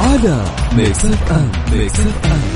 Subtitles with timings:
[0.00, 0.44] على
[0.76, 1.50] ميكس اف أم.
[1.72, 2.49] ميكس اف أم.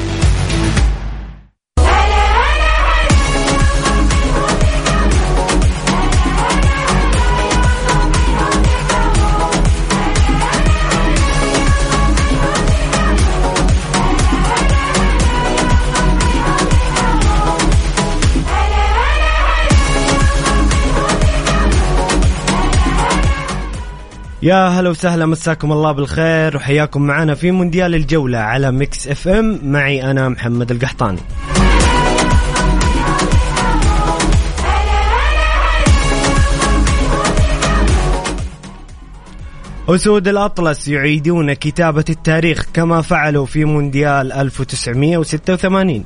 [24.45, 29.60] يا هلا وسهلا مساكم الله بالخير وحياكم معنا في مونديال الجولة على Mix FM.
[29.64, 31.19] معي أنا محمد القحطاني.
[39.89, 46.05] أسود الأطلس يعيدون كتابة التاريخ كما فعلوا في مونديال 1986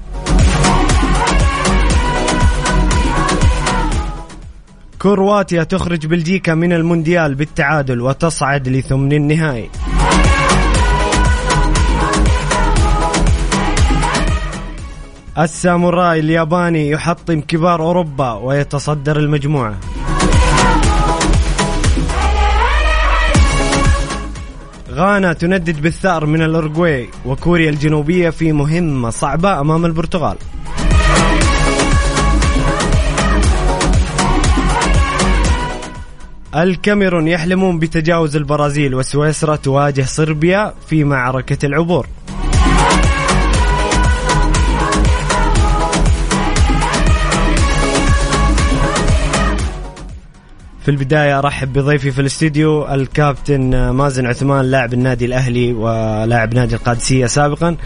[4.98, 9.70] كرواتيا تخرج بلجيكا من المونديال بالتعادل وتصعد لثمن النهائي.
[15.38, 19.74] الساموراي الياباني يحطم كبار أوروبا ويتصدر المجموعة.
[24.90, 30.36] غانا تندد بالثأر من الأورجواي وكوريا الجنوبية في مهمة صعبة أمام البرتغال.
[36.62, 42.06] الكاميرون يحلمون بتجاوز البرازيل وسويسرا تواجه صربيا في معركة العبور.
[50.82, 57.26] في البداية أرحب بضيفي في الاستديو الكابتن مازن عثمان لاعب النادي الأهلي ولاعب نادي القادسية
[57.26, 57.76] سابقا.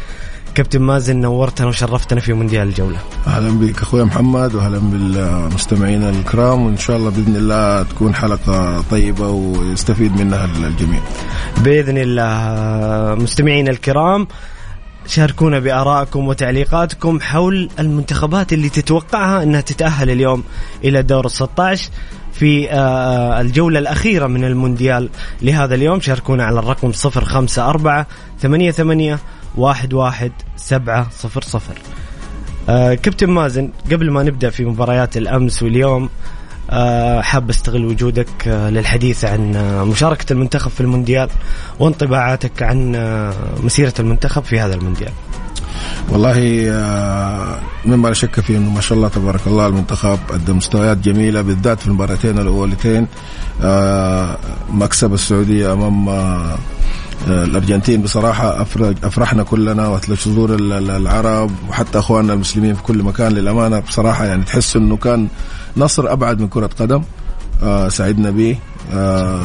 [0.54, 6.76] كابتن مازن نورتنا وشرفتنا في مونديال الجولة أهلا بك أخوي محمد واهلا بالمستمعين الكرام وإن
[6.76, 11.00] شاء الله بإذن الله تكون حلقة طيبة ويستفيد منها الجميع.
[11.64, 14.26] بإذن الله مستمعين الكرام
[15.06, 20.44] شاركونا بآرائكم وتعليقاتكم حول المنتخبات اللي تتوقعها أنها تتأهل اليوم
[20.84, 21.90] إلى دور 16
[22.32, 25.08] في آه، الجولة الأخيرة من المونديال
[25.42, 28.04] لهذا اليوم شاركونا على الرقم 054
[28.40, 29.18] 88
[29.58, 31.06] 11 700
[32.68, 36.08] آه، كابتن مازن قبل ما نبدأ في مباريات الأمس واليوم
[36.70, 41.28] آه، حاب أستغل وجودك آه، للحديث عن آه، مشاركة المنتخب في المونديال
[41.80, 45.10] وانطباعاتك عن آه، مسيرة المنتخب في هذا المونديال.
[46.08, 50.96] والله آه، مما لا شك فيه إنه ما شاء الله تبارك الله المنتخب قدم مستويات
[50.98, 53.06] جميلة بالذات في المباراتين الأولتين.
[53.62, 54.36] آه،
[54.70, 56.08] مكسب السعودية أمام
[57.28, 58.62] الأرجنتين بصراحة
[59.02, 63.78] أفرحنا كلنا واثلج صدور ال- ال- العرب وحتى إخواننا المسلمين في كل مكان للأمانة.
[63.80, 65.28] بصراحة يعني تحس إنه كان
[65.76, 67.02] نصر أبعد من كرة قدم.
[67.62, 68.56] آه، سعدنا به
[68.92, 69.40] آه،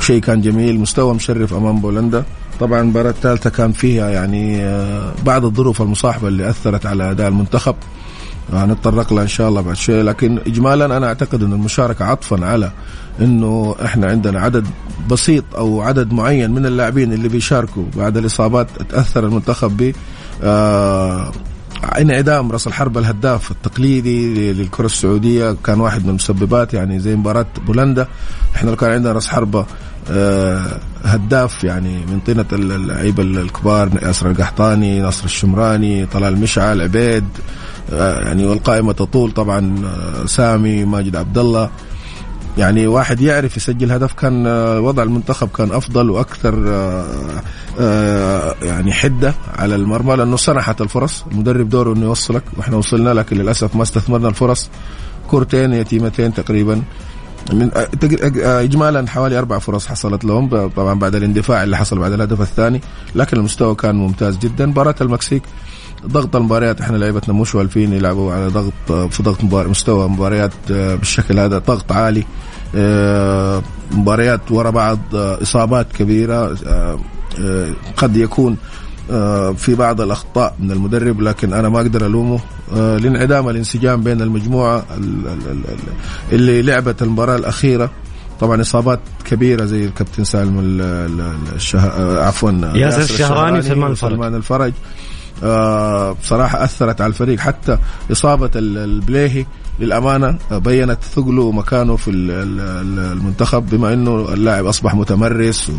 [0.00, 0.80] شيء كان جميل.
[0.80, 2.24] مستوى مشرف أمام بولندا.
[2.60, 7.74] طبعا المباراة الثالثة كان فيها يعني آه، بعض الظروف المصاحبة اللي أثرت على أداء المنتخب.
[8.52, 10.02] هنتطرق لها إن شاء الله بعد شوي.
[10.02, 12.72] لكن اجمالا أنا أعتقد إن المشاركة عطفا على
[13.20, 14.66] إنه إحنا عندنا عدد
[15.10, 19.92] بسيط أو عدد معين من اللاعبين اللي بيشاركوا بعد الإصابات تأثر المنتخب ب
[20.42, 21.32] آه
[21.98, 25.56] انعدام رأس الحربة الهداف التقليدي للكرة السعودية.
[25.64, 28.08] كان واحد من المسببات يعني زي مباراة بولندا.
[28.56, 29.66] إحنا لو كان عندنا رأس حربة آه،
[31.04, 37.24] هداف يعني من طينة اللعيبة الكبار ياسر القحطاني ناصر الشمراني طلال مشعل عبيد
[37.92, 41.70] آه، يعني والقائمة تطول طبعا آه، سامي ماجد عبد الله
[42.58, 47.04] يعني واحد يعرف يسجل هدف كان آه، وضع المنتخب كان أفضل وأكثر آه،
[47.80, 51.24] آه، يعني حدة على المرمى لأنه سنحت الفرص.
[51.32, 54.70] المدرب دوره إنه يوصلك وإحنا وصلنا لكن للأسف ما استثمرنا الفرص.
[55.30, 56.82] كورتين يتيمتين تقريبا.
[57.52, 61.98] من آه، تق- آه، اجمالا حوالي أربع فرص حصلت لهم طبعا بعد الاندفاع اللي حصل
[61.98, 62.80] بعد الهدف الثاني
[63.14, 64.66] لكن المستوى كان ممتاز جدا.
[64.66, 65.42] مباراة المكسيك
[66.06, 68.72] ضغط المباريات إحنا لعيبتنا مش والفين يلعبوا على ضغط
[69.12, 69.68] في ضغط مبار...
[69.68, 72.24] مستوى مباريات بالشكل هذا ضغط عالي
[73.92, 76.56] مباريات ورا بعض إصابات كبيرة
[77.96, 78.56] قد يكون
[79.56, 82.40] في بعض الأخطاء من المدرب لكن أنا ما أقدر ألومه.
[82.76, 87.90] آه، لانعدام الانسجام بين المجموعة ال- ال- ال- اللي لعبت المباراة الأخيرة.
[88.40, 91.78] طبعا إصابات كبيرة زي الكابتن سالم ال- ال- الشه...
[91.78, 94.10] آه، عفوا ياسر الشهراني وسلمان الفرج.
[94.10, 94.72] سلمان الفرج
[95.44, 97.40] آه، بصراحة أثرت على الفريق.
[97.40, 97.78] حتى
[98.56, 99.46] ال- البليهي
[99.80, 105.70] للأمانة آه، بينت ثقله ومكانه في ال- ال- ال- المنتخب بما أنه اللاعب أصبح متمرس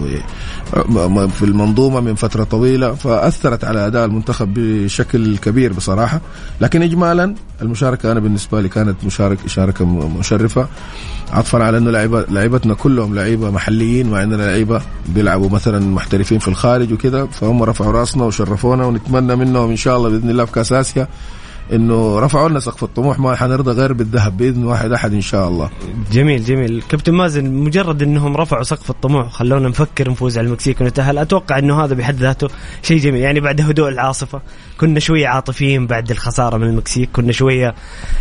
[1.30, 6.22] في المنظومة من فترة طويلة فأثرت على أداء المنتخب بشكل كبير بصراحة.
[6.62, 10.68] لكن إجمالا المشاركة أنا بالنسبة لي كانت مشارك مشاركة م- مشرفة.
[11.32, 16.94] عطفا على لعيبة لعيبتنا كلهم لعيبة محليين مع أننا لعيبة بيلعبوا مثلا محترفين في الخارج
[16.94, 21.08] وكذا فهم رفعوا رأسنا وشرفونا ونتمنى منهم إن شاء الله بإذن الله في كأس آسيا
[21.74, 25.70] إنه رفعوا لنا سقف الطموح ما حنرضى غير بالذهب بإذن واحد أحد إن شاء الله.
[26.12, 26.84] جميل جميل.
[26.90, 31.18] كابتن مازن مجرد إنهم رفعوا سقف الطموح وخلونا نفكر نفوز على المكسيك ونتأهل.
[31.18, 32.48] أتوقع إنه هذا بحد ذاته
[32.84, 33.22] شيء جميل.
[33.22, 34.42] يعني بعد هدوء العاصفة
[34.78, 37.76] كنا شوية عاطفيين بعد الخسارة من المكسيك كنا شوية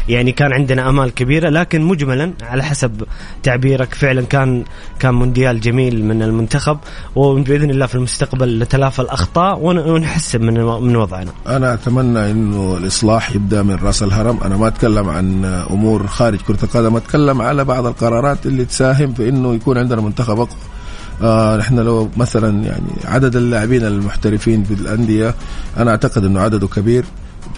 [0.09, 3.03] يعني كان عندنا أمال كبيرة لكن مجملا على حسب
[3.43, 4.65] تعبيرك فعلا كان
[4.99, 6.79] كان مونديال جميل من المنتخب
[7.17, 11.31] وبإذن الله في المستقبل نتلافى الأخطاء ون- ونحسن من من وضعنا.
[11.47, 14.39] أنا أتمنى إنه الإصلاح يبدأ من رأس الهرم.
[14.45, 19.29] أنا ما أتكلم عن أمور خارج كرة القدم أتكلم على بعض القرارات اللي تساهم في
[19.29, 20.59] إنه يكون عندنا منتخب أقوى.
[21.23, 25.35] آه لو مثلا يعني عدد اللاعبين المحترفين في الأندية
[25.77, 27.05] أنا أعتقد إنه عدده كبير.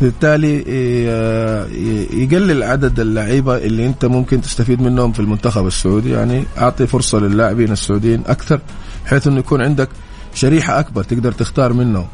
[0.00, 1.66] بالتالي آه،
[2.12, 6.10] يقلل عدد اللعيبة اللي أنت ممكن تستفيد منهم في المنتخب السعودي.
[6.10, 8.60] يعني أعطي فرصة للاعبين السعوديين أكثر
[9.04, 9.88] بحيث إنه يكون عندك
[10.34, 12.06] شريحة أكبر تقدر تختار منهم.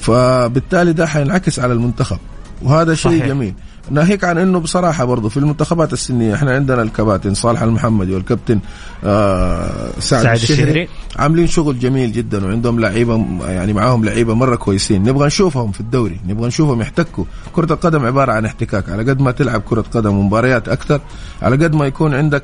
[0.00, 2.18] فبالتالي ده حينعكس على المنتخب.
[2.62, 3.26] وهذا شيء صحيح.
[3.26, 3.54] جميل
[3.90, 8.58] ناهيك عن إنه بصراحة برضه في المنتخبات السنية إحنا عندنا الكباتن صالح المحمدي والكابتن
[9.04, 10.88] آه سعد, سعد الشهري, الشهري.
[11.16, 16.20] عاملين شغل جميل جدا وعندهم لعيبة يعني معاهم لعيبة مرة كويسين نبغى نشوفهم في الدوري
[16.28, 20.68] نبغى نشوفهم يحتكوا كرة القدم عبارة عن احتكاك على قد ما تلعب كرة قدم ومباريات
[20.68, 21.00] أكثر
[21.42, 22.42] على قد ما يكون عندك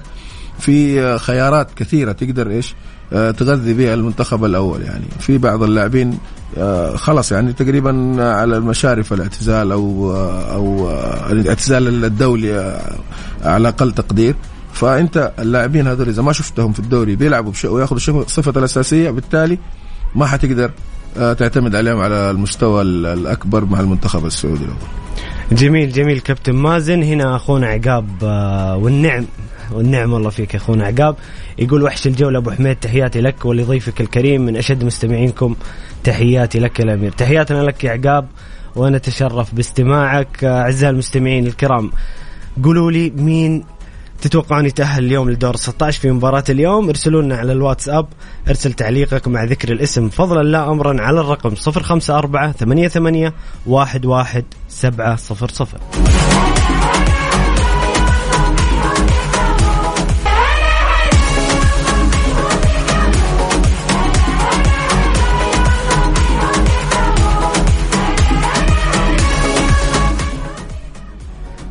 [0.58, 2.74] في خيارات كثيرة تقدر إيش
[3.10, 5.04] تغذي بها المنتخب الأول يعني.
[5.20, 6.18] في بعض اللاعبين
[6.58, 12.80] آه، خلاص يعني تقريبا على المشارف الاعتزال أو آه، أو آه، الاعتزال الدولي آه،
[13.44, 14.34] على أقل تقدير.
[14.72, 17.52] فأنت اللاعبين هذول إذا ما شفتهم في الدوري بيلعبوا.
[17.64, 19.58] ويأخذوا صفة الأساسية بالتالي
[20.14, 20.70] ما حتقدر
[21.18, 24.78] آه، تعتمد عليهم على المستوى ال- الأكبر مع المنتخب السعودي الأول.
[25.52, 27.02] جميل جميل كابتن مازن.
[27.02, 29.24] هنا أخونا عقاب آه، والنعم
[29.72, 31.16] والنعم والله فيك يا أخونا عقاب.
[31.58, 35.54] يقول وحش الجولة أبو حميد تحياتي لك ولضيفك الكريم من أشد مستمعينكم
[36.04, 37.12] تحياتي لك يا الأمير.
[37.12, 38.28] تحياتنا لك يا عقاب
[38.76, 41.90] وأنا اتشرف باستماعك أعزائي المستمعين الكرام.
[42.64, 43.64] قولوا لي مين
[44.20, 48.06] تتوقعون يتأهل اليوم لدور 16 في مباراة اليوم؟ ارسلوا لنا على الواتساب
[48.48, 53.32] ارسل تعليقك مع ذكر الاسم فضلا لا أمرا على الرقم 054 88
[53.68, 54.42] 11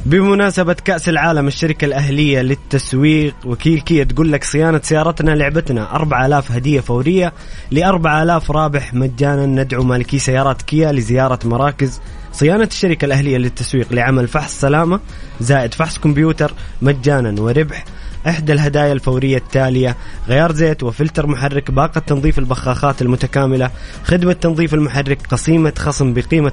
[0.07, 6.79] بمناسبة كأس العالم الشركة الأهلية للتسويق وكيل كيا تقول لك صيانة سيارتنا لعبتنا 4000 هدية
[6.79, 7.33] فورية
[7.71, 14.27] ل 4000 رابح مجانا ندعو مالكي سيارات كيا لزيارة مراكز صيانة الشركة الأهلية للتسويق لعمل
[14.27, 14.99] فحص سلامة
[15.39, 17.85] زائد فحص كمبيوتر مجانا وربح.
[18.27, 19.95] إحدى الهدايا الفورية التالية
[20.27, 23.71] غيار زيت وفلتر محرك باقة تنظيف البخاخات المتكاملة
[24.03, 26.51] خدمة تنظيف المحرك قسيمة خصم بقيمة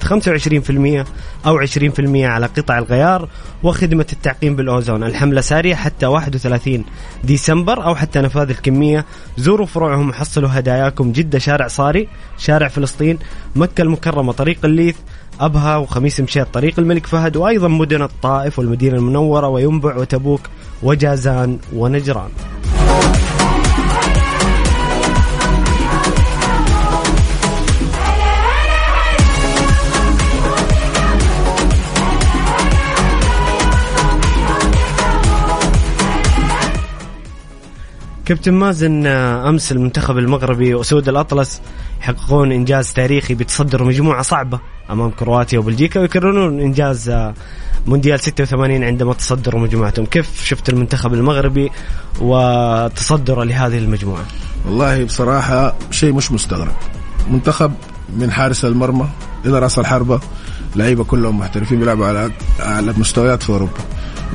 [1.44, 1.70] 25% أو 20%
[2.08, 3.28] على قطع الغيار
[3.62, 6.84] وخدمة التعقيم بالأوزون الحملة سارية حتى 31
[7.24, 9.04] ديسمبر أو حتى نفاذ الكمية
[9.36, 13.18] زوروا فروعهم وحصلوا هداياكم جدة شارع صاري شارع فلسطين
[13.56, 14.96] مكة المكرمة طريق الليث
[15.40, 20.40] أبها وخميس مشيط طريق الملك فهد وأيضا مدن الطائف والمدينة المنورة وينبع وتبوك
[20.82, 22.30] وجازان ونجران.
[38.24, 41.60] كابتن مازن آه، أمس المنتخب المغربي واسود الأطلس
[42.00, 47.34] يحققون إنجاز تاريخي بتصدر مجموعة صعبة أمام كرواتيا وبلجيكا ويكررون إنجاز آه،
[47.86, 51.70] مونديال 86 عندما تصدروا مجموعتهم، كيف شفت المنتخب المغربي
[52.20, 54.24] وتصدره لهذه المجموعة؟
[54.66, 56.74] والله بصراحة شيء مش مستغرب.
[57.30, 57.72] منتخب
[58.16, 59.08] من حارس المرمى
[59.46, 60.20] إلى رأس الحربة
[60.76, 63.72] لعيبة كلهم محترفين بيلعبوا على على مستويات في أوروبا.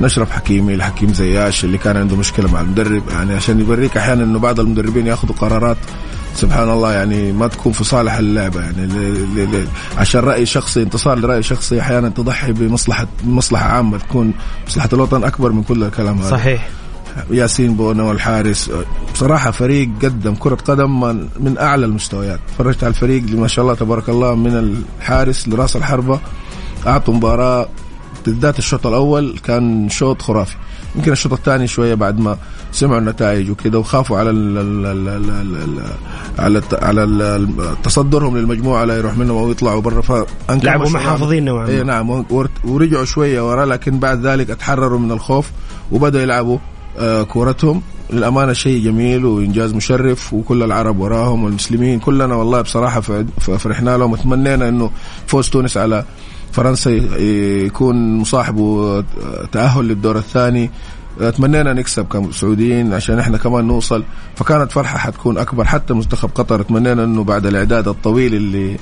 [0.00, 3.02] نشرف حكيمي لحكيم زياش اللي كان عنده مشكلة مع المدرب.
[3.10, 5.76] يعني عشان يوريك أحيانا إنه بعض المدربين يأخذوا قرارات
[6.36, 8.60] سبحان الله يعني ما تكون في صالح اللعبة.
[8.60, 9.66] يعني ل- ل- ل-
[9.98, 14.32] عشان رأي شخصي انتصار لرأي شخصي أحيانا تضحي بمصلحه مصلحة عامة تكون
[14.66, 16.30] مصلحة الوطن أكبر من كل الكلام هذا.
[16.30, 16.68] صحيح.
[17.30, 18.70] ياسين بونا والحارس
[19.14, 21.00] بصراحة فريق قدم كرة قدم
[21.40, 22.40] من, أعلى المستويات.
[22.58, 26.20] فرجت على الفريق اللي ما شاء الله تبارك الله من الحارس لرأس الحربة
[26.86, 27.68] أعطوا مباراة
[28.26, 30.56] بالذات الشوط الأول كان شوط خرافي
[30.96, 32.36] يمكن الشوط الثاني شوية بعد ما
[32.72, 35.82] سمعوا النتائج وكذا وخافوا على ال ال ال ال
[36.38, 37.46] على على
[37.82, 40.88] تصدرهم للمجموعة لا يروح منهم أو يطلعوا برا فأنكر لعبوا.
[40.90, 41.70] محافظين نوعا ما.
[41.72, 42.24] إيه نعم
[42.64, 45.50] ورجعوا شوية ورا لكن بعد ذلك اتحرروا من الخوف
[45.92, 46.58] وبدأوا يلعبوا
[46.98, 52.62] آه، كورتهم للأمانة شيء جميل وإنجاز مشرف وكل العرب وراهم والمسلمين كلنا والله
[53.40, 54.90] ف- فرحنا لهم وتمنينا إنه
[55.26, 56.04] فوز تونس على
[56.52, 59.00] فرنسا يكون مصاحبه
[59.52, 60.70] تأهل للدور الثاني.
[61.36, 64.04] تمنينا نكسب كسعوديين عشان إحنا كمان نوصل.
[64.36, 65.64] فكانت فرحة حتكون أكبر.
[65.64, 68.76] حتى منتخب قطر تمنينا أنه بعد الإعداد الطويل اللي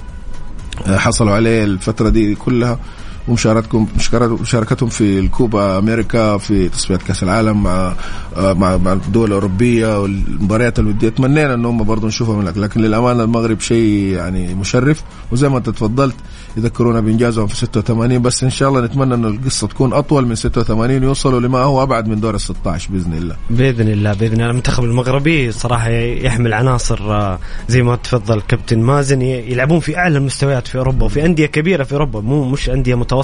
[0.87, 2.79] حصلوا عليه الفترة دي كلها
[3.29, 7.93] ومشاركتكم مشاركت- مشاركتهم في الكوبا أمريكا في تصفيات كأس العالم مع
[8.37, 12.59] مع مع الدول الأوروبية والمباريات الوديه تمنينا إن هم برضه نشوفهم هناك.
[12.59, 15.03] لكن للأمانة المغرب شيء يعني مشرف.
[15.33, 16.15] وزي ما أنت تفضلت
[16.57, 21.03] يذكرونا بإنجازهم في 86 بس إن شاء الله نتمنى انه القصة تكون أطول من 86
[21.05, 23.37] ويوصلوا لما هو أبعد من دور ال 16 بإذن الله.
[23.51, 24.51] بإذن الله بإذن الله.
[24.51, 30.67] المنتخب المغربي صراحة يحمل عناصر آه، زي ما تفضل كابتن مازن يلعبون في أعلى المستويات
[30.69, 33.18] في أوروبا وفي أندية كبيرة في أوروبا مو مش أندية متوسطة.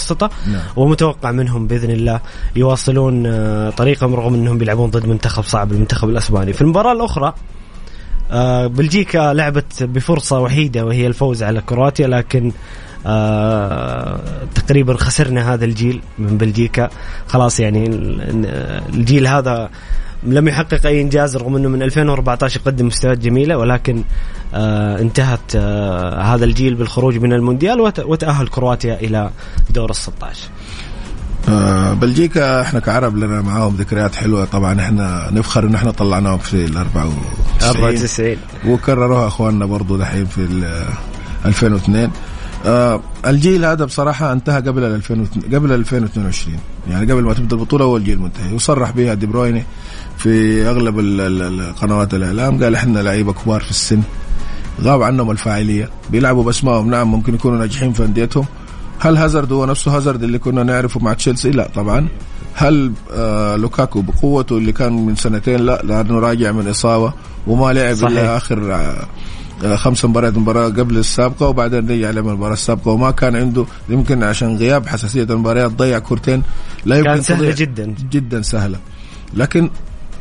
[0.46, 0.60] نعم.
[0.76, 2.20] ومتوقع منهم بإذن الله
[2.56, 7.34] يواصلون آه، طريقهم رغم إنهم بيلعبون ضد منتخب صعب المنتخب الأسباني في المباراة الأخرى
[8.30, 12.52] آه، بلجيكا لعبت بفرصة وحيدة وهي الفوز على كرواتيا لكن
[13.06, 14.20] آه
[14.54, 16.90] تقريبا خسرنا هذا الجيل من بلجيكا
[17.26, 18.46] خلاص يعني ال-
[18.94, 19.70] الجيل هذا
[20.24, 24.04] لم يحقق أي إنجاز رغم أنه من 2014 يقدم مستويات جميلة ولكن
[24.54, 29.30] آه انتهت آه هذا الجيل بالخروج من المونديال وت- وتأهل كرواتيا إلى
[29.70, 30.48] دور ال 16
[31.48, 34.44] آه، بلجيكا إحنا كعرب لنا معاهم ذكريات حلوة.
[34.44, 37.16] طبعا إحنا نفخر إن إحنا طلعناهم في ال 94
[37.62, 40.84] 94 وكرروها إخواننا برضو دحين في ال
[41.46, 42.10] 2002
[42.66, 46.58] آه الجيل هذا بصراحة انتهى قبل ال 2002 قبل ال 2022
[46.90, 48.54] يعني قبل ما تبدأ البطولة هو الجيل منتهي.
[48.54, 49.64] وصرح بها دي برويني
[50.18, 50.98] في أغلب
[51.80, 54.00] قنوات الإعلام قال إحنا لعيبة كبار في السن.
[54.82, 55.90] غاب عنهم الفاعلية.
[56.10, 56.90] بيلعبوا بأسمائهم.
[56.90, 58.44] نعم ممكن يكونوا ناجحين في أنديتهم.
[58.98, 62.08] هل هازارد هو نفسه هازارد اللي كنا نعرفه مع تشيلسي؟ لا طبعا.
[62.54, 67.12] هل آه لوكاكو بقوته اللي كان من سنتين؟ لا لأنه راجع من إصابة
[67.46, 67.96] وما لعب.
[67.96, 69.06] إلا آخر آه
[69.64, 74.22] آه، خمس مباريات مباراة قبل السابقة وبعدين رجع لعب المباراة السابقة وما كان عنده يمكن
[74.22, 76.42] عشان غياب حساسية المباريات ضيع كورتين.
[76.84, 77.54] لا يمكن كان سهلة.
[77.54, 77.94] جدا.
[78.10, 78.78] جدا سهلة.
[79.34, 79.70] لكن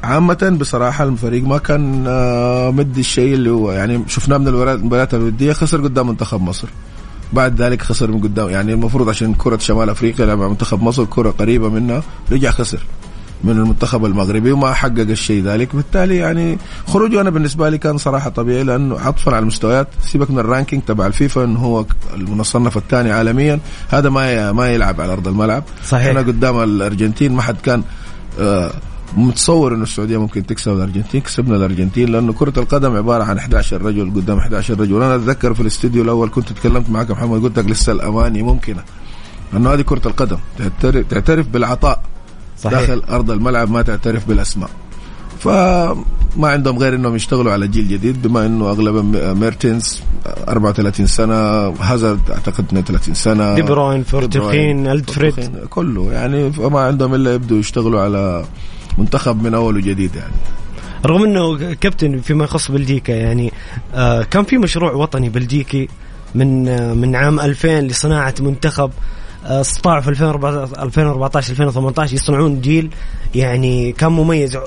[0.03, 5.53] عامة بصراحة الفريق ما كان آه، مدي الشيء اللي هو يعني شفناه من المباريات الودية
[5.53, 6.67] خسر قدام منتخب مصر.
[7.33, 11.05] بعد ذلك خسر من قدام يعني المفروض عشان كرة شمال أفريقيا لعب مع منتخب مصر
[11.05, 12.79] كرة قريبة منها رجع خسر
[13.43, 15.75] من المنتخب المغربي وما حقق الشيء ذلك.
[15.75, 16.57] بالتالي يعني
[16.87, 19.87] خروجه أنا بالنسبة لي كان صراحة طبيعي لأنه عطفا على المستويات.
[20.01, 23.59] سيبك من ال ranking تبع الفيفا إنه هو المصنف الثاني عالميا.
[23.89, 25.63] هذا ما ما يلعب على أرض الملعب.
[25.85, 26.07] صحيح.
[26.07, 27.83] إحنا قدام الأرجنتين ما حد كان
[28.39, 28.71] آه،
[29.17, 34.13] متصور إنه السعودية ممكن تكسب الأرجنتين كسبنا الأرجنتين لأنه كرة القدم عبارة عن 11 رجل
[34.15, 34.93] قدام 11 رجل.
[34.93, 38.83] وأنا أتذكر في الاستديو الأول كنت تكلمت معك محمد قلت لك لسه الأماني ممكنة.
[39.53, 42.01] لأنه هذه كرة القدم تعترف, تعترف بالعطاء.
[42.59, 42.79] صحيح.
[42.79, 44.69] داخل أرض الملعب ما تعترف بالأسماء.
[45.39, 48.95] فما عندهم غير إنهم يشتغلوا على جيل جديد بما إنه أغلب
[49.39, 50.01] ميرتنز
[50.47, 51.33] 34 سنة
[51.69, 53.55] هازارد أعتقد 32 سنة.
[53.55, 58.45] دي بروين فيرتونخين ألدرفيرلد كله يعني فما عندهم إلا يبدوا يشتغلوا على
[58.97, 60.33] منتخب من أول وجديد يعني.
[61.05, 63.53] رغم إنه كابتن فيما يخص بلجيكا يعني
[63.93, 65.87] آه كان في مشروع وطني بلجيكي
[66.35, 68.91] من آه من عام 2000 لصناعة منتخب
[69.45, 72.89] آه، استطاعوا في 2014 2014 2018 يصنعون جيل
[73.35, 74.57] يعني كان مميز.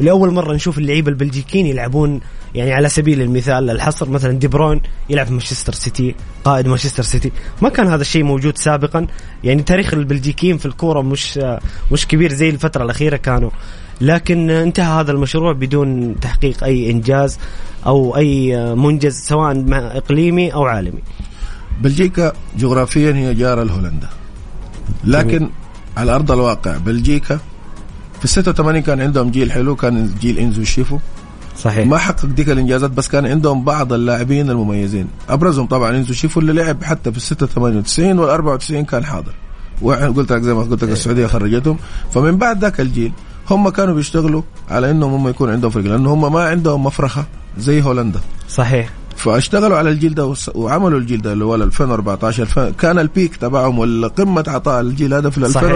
[0.00, 2.20] ولأول مرة نشوف اللعيبة البلجيكيين يلعبون
[2.54, 4.80] يعني على سبيل المثال الحصر مثلا دي بروين
[5.10, 6.14] يلعب في مانشستر سيتي
[6.44, 7.32] قائد مانشستر سيتي.
[7.62, 9.06] ما كان هذا الشيء موجود سابقا.
[9.44, 11.40] يعني تاريخ البلجيكيين في الكورة مش
[11.92, 13.50] مش كبير زي الفترة الأخيرة كانوا.
[14.00, 17.38] لكن انتهى هذا المشروع بدون تحقيق أي إنجاز
[17.86, 21.02] أو أي منجز سواء مع إقليمي أو عالمي.
[21.80, 24.08] بلجيكا جغرافيا هي جاره لهولندا
[25.04, 25.50] لكن
[25.96, 27.38] على أرض الواقع بلجيكا
[28.20, 30.98] في 86 كان عندهم جيل حلو كان جيل إنزو شيفو.
[31.60, 31.86] صحيح.
[31.86, 35.06] ما حقق ديك الإنجازات بس كان عندهم بعض اللاعبين المميزين.
[35.28, 39.32] أبرزهم طبعا انزو شيفو اللي لعب حتى في ال 96 وال 94 كان حاضر.
[39.82, 41.76] وقلت لك زي ما قلت لك السعودية خرجتهم.
[42.14, 43.12] فمن بعد ذاك الجيل
[43.50, 47.24] هم كانوا بيشتغلوا على إنهم هم يكون عندهم فريق لأنه هم ما عندهم مفرخه
[47.58, 48.20] زي هولندا.
[48.48, 48.90] صحيح.
[49.16, 53.78] فاشتغلوا على الجيل ده وعملوا الجيل ده اللي هو ال 2014 الف- كان البيك تبعهم
[54.04, 55.70] وقمه عطاء الجيل هذا في صحيح.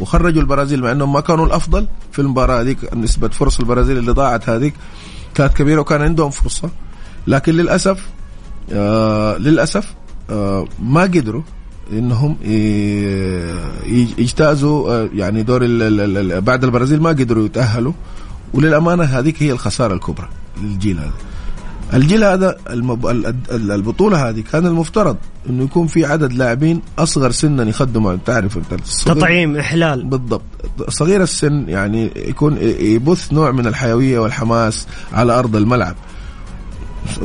[0.00, 4.48] وخرجوا البرازيل مع أنهم ما كانوا الأفضل في المباراة هذيك نسبة فرص البرازيل اللي ضاعت
[4.48, 4.74] هذيك
[5.34, 6.70] كانت كبيرة وكان عندهم فرصة.
[7.26, 8.08] لكن للأسف
[8.72, 9.94] آه للأسف
[10.30, 11.42] آه ما قدروا
[11.92, 12.36] إنهم
[14.18, 15.60] يجتازوا آه، يعني دور
[16.40, 17.92] بعد البرازيل ما قدروا يتأهلوا.
[18.54, 20.28] وللأمانة هذيك هي الخسارة الكبرى
[20.62, 21.12] للجيل هذا.
[21.94, 23.06] الجيل هذا المب...
[23.06, 25.16] ال- ال- البطولة هذه كان المفترض
[25.50, 30.04] إنه يكون في عدد لاعبين أصغر سنا يخدموا تعرف أنت تطعيم إحلال.
[30.04, 30.42] بالضبط.
[30.88, 35.94] صغير السن يعني يكون يبث نوع من الحيوية والحماس على أرض الملعب.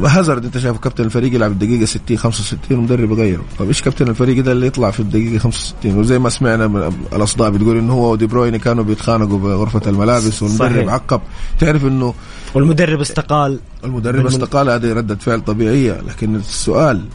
[0.04, 4.44] هازارد انت شايف كابتن الفريق يلعب الدقيقة 60 65 ومدرب يغيره طب إيش كابتن الفريق
[4.44, 8.28] ده اللي يطلع في الدقيقة 65 وزي ما سمعنا من الأصداء بتقول إنه هو ودي
[8.28, 10.94] بروين كانوا بيتخانقوا بغرفة الملابس والمدرب صحيح.
[10.94, 11.22] عقب.
[11.60, 12.14] تعرف إنه
[12.54, 13.60] والمدرب استقال.
[13.84, 16.02] المدرب استقال هذه ردة فعل طبيعية.
[16.08, 17.06] لكن السؤال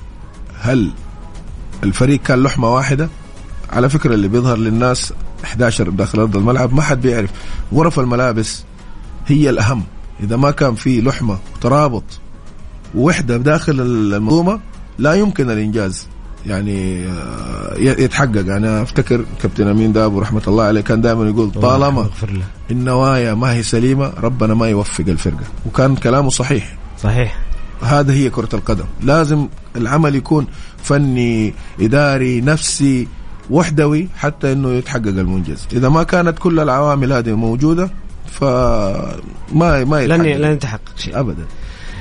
[0.60, 0.90] هل
[1.82, 3.08] الفريق كان لحمة واحدة؟
[3.72, 5.12] على فكرة اللي بيظهر للناس
[5.44, 7.30] 11 داخل أرض الملعب ما حد بيعرف.
[7.74, 8.62] غرف الملابس
[9.26, 9.82] هي الأهم.
[10.20, 12.04] إذا ما كان في لحمة وترابط
[12.96, 14.60] ووحدة داخل المنظومة
[14.98, 16.06] لا يمكن الإنجاز.
[16.46, 18.38] يعني آه، يتحقق.
[18.38, 22.08] أنا أفتكر كابتن أمين دابو رحمة الله عليه كان دائما يقول طالما
[22.70, 25.44] النوايا ما هي سليمة ربنا ما يوفق الفرقة.
[25.66, 26.76] وكان كلامه صحيح.
[27.02, 27.38] صحيح.
[27.82, 28.84] هذا هي كرة القدم.
[29.02, 30.46] لازم العمل يكون
[30.82, 33.08] فني إداري نفسي
[33.50, 35.66] وحدوي حتى إنه يتحقق المنجز.
[35.72, 37.90] إذا ما كانت كل العوامل هذه موجودة
[38.26, 41.20] فما ما لن يتحقق لن يتحقق شيء.
[41.20, 41.44] ابدا.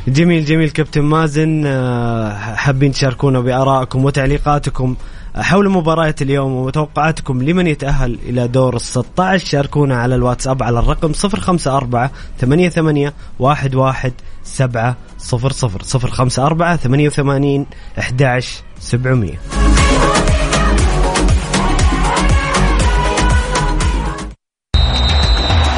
[0.08, 0.70] جميل جميل.
[0.70, 4.96] كابتن مازن آه، حابين تشاركونا بآرائكم وتعليقاتكم
[5.36, 11.12] حول مباراة اليوم وتوقعاتكم لمن يتأهل إلى دور ال 16 شاركونا على الواتساب على الرقم
[11.24, 13.12] 054 88
[13.42, 14.12] 11
[14.44, 14.96] 700
[15.34, 17.66] 054 88
[18.00, 19.34] 11 700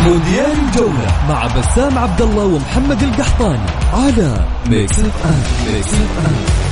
[0.05, 6.64] مونديال الجولة مع بسام عبد الله ومحمد القحطاني على Mix FM Mix F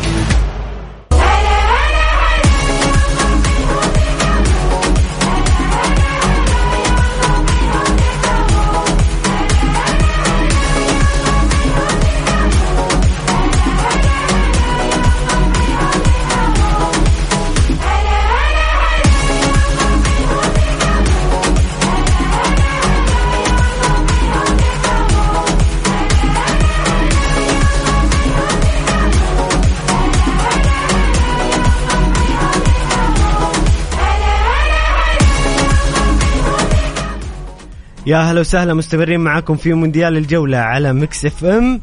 [38.05, 41.81] يا هلا وسهلا مستمرين معكم في مونديال الجولة على Mix FM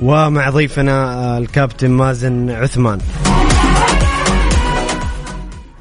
[0.00, 2.98] ومع ضيفنا الكابتن مازن عثمان.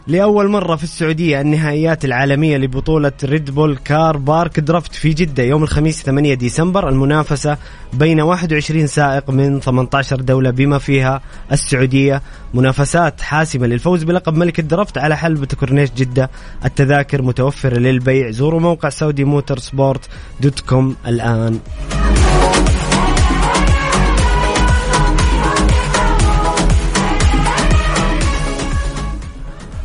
[0.08, 5.64] لأول مرة في السعودية النهائيات العالمية لبطولة Red Bull Car Park Drift في جدة يوم
[5.64, 6.90] الخميس 8 ديسمبر.
[6.90, 7.58] المنافسة
[7.94, 12.22] بين 21 سائق من 18 دولة بما فيها السعودية.
[12.54, 16.30] منافسات حاسمة للفوز بلقب ملك ال drift على حلبة كورنيش جدة.
[16.66, 18.32] التذاكر متوفرة للبيع.
[18.32, 20.10] زوروا موقع سعودي motorsport
[20.42, 21.60] dot com الآن.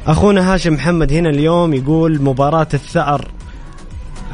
[0.09, 3.29] أخونا هاشم محمد هنا اليوم يقول مباراة الثأر.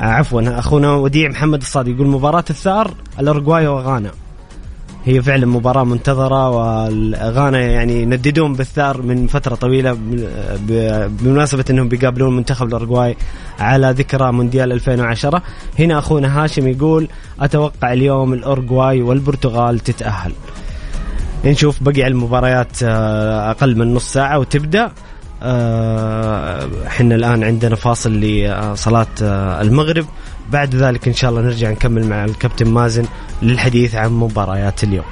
[0.00, 4.10] آه، عفوا أخونا وديع محمد الصادق يقول مباراة الثأر الاورجواي وغانا
[5.04, 9.98] هي فعلا مباراة منتظرة وغانا يعني ينددون بالثأر من فترة طويلة
[11.08, 13.16] بمناسبة إنهم بيقابلون منتخب الاورجواي
[13.58, 15.42] على ذكرى مونديال 2010
[15.78, 17.08] هنا أخونا هاشم يقول
[17.40, 20.32] أتوقع اليوم الاورجواي والبرتغال تتأهل.
[21.44, 24.84] نشوف بقي المباريات آه، أقل من نص ساعة وتبدأ.
[24.84, 24.92] آه،
[26.86, 30.06] إحنا الآن عندنا فاصل لصلاة آه، المغرب.
[30.50, 33.04] بعد ذلك إن شاء الله نرجع نكمل مع الكابتن مازن
[33.42, 35.04] للحديث عن مباريات اليوم.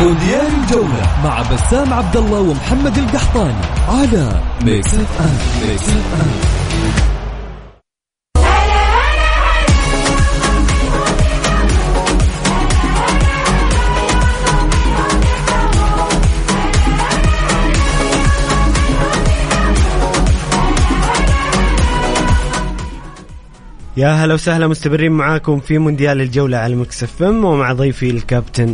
[0.00, 3.54] مونديال الجولة مع بسام عبد الله ومحمد القحطاني
[3.88, 6.59] على Mix FM Mix FM
[23.96, 28.72] يا هلا وسهلا مستمرين معاكم في مونديال الجولة على Mix FM ومع ضيفي الكابتن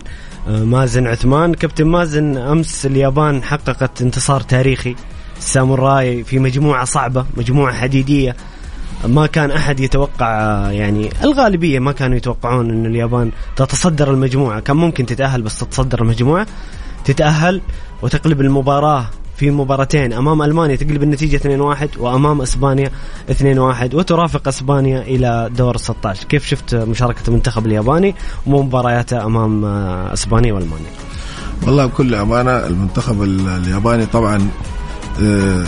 [0.48, 1.54] آه، مازن عثمان.
[1.54, 4.94] كابتن مازن أمس اليابان حققت انتصار تاريخي
[5.38, 8.36] الساموراي في مجموعة صعبة مجموعة حديدية.
[9.04, 14.60] ما كان أحد يتوقع آه، يعني الغالبية ما كانوا يتوقعون إن اليابان تتصدر المجموعة.
[14.60, 16.46] كان ممكن تتأهل بس تتصدر المجموعة
[17.04, 17.60] تتأهل
[18.02, 20.12] وتقلب المباراة في مباراتين.
[20.12, 22.90] أمام ألمانيا تقلب النتيجة 2-1 وأمام إسبانيا
[23.30, 28.14] 2-1 وترافق إسبانيا إلى دور 16 كيف شفت مشاركة المنتخب الياباني
[28.46, 30.90] ومبارياته أمام آه، إسبانيا وألمانيا؟
[31.66, 34.48] والله بكل أمانة المنتخب ال- الياباني طبعا
[35.22, 35.64] آه،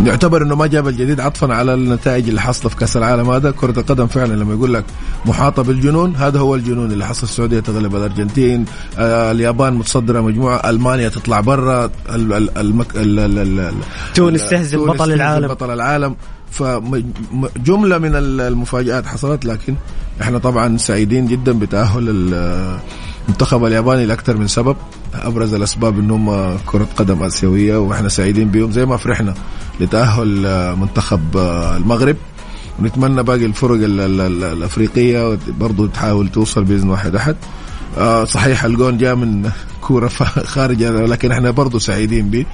[0.00, 3.50] يعتبر إنه ما جاب الجديد عطفا على النتائج اللي حصلت في كأس العالم هذا.
[3.50, 4.84] كرة القدم فعلا لما يقول لك
[5.26, 7.22] محاطة بالجنون هذا هو الجنون اللي حصل.
[7.22, 8.64] السعودية تغلب الأرجنتين
[8.98, 11.90] آه، اليابان متصدرة مجموعة ألمانيا تطلع برا
[14.14, 15.48] تونس تهزم بطل العالم.
[15.48, 16.16] بطل العالم.
[16.50, 19.74] فجملة من ال- المفاجآت حصلت لكن
[20.22, 22.78] إحنا طبعا سعيدين جدا بتأهل ال-
[23.24, 24.76] المنتخب الياباني لأكثر من سبب
[25.14, 29.34] أبرز الأسباب أنهم كرة قدم آسيوية وإحنا سعيدين بهم زي ما فرحنا
[29.80, 30.26] لتأهل
[30.76, 31.36] منتخب
[31.76, 32.16] المغرب.
[32.78, 37.36] ونتمنى باقي الفرق ال- ال- ال- الأفريقية برضو تحاول توصل بإذن واحد أحد.
[37.98, 42.46] آه، صحيح الجون جاء من كورة ف- خارج لكن إحنا برضو سعيدين به.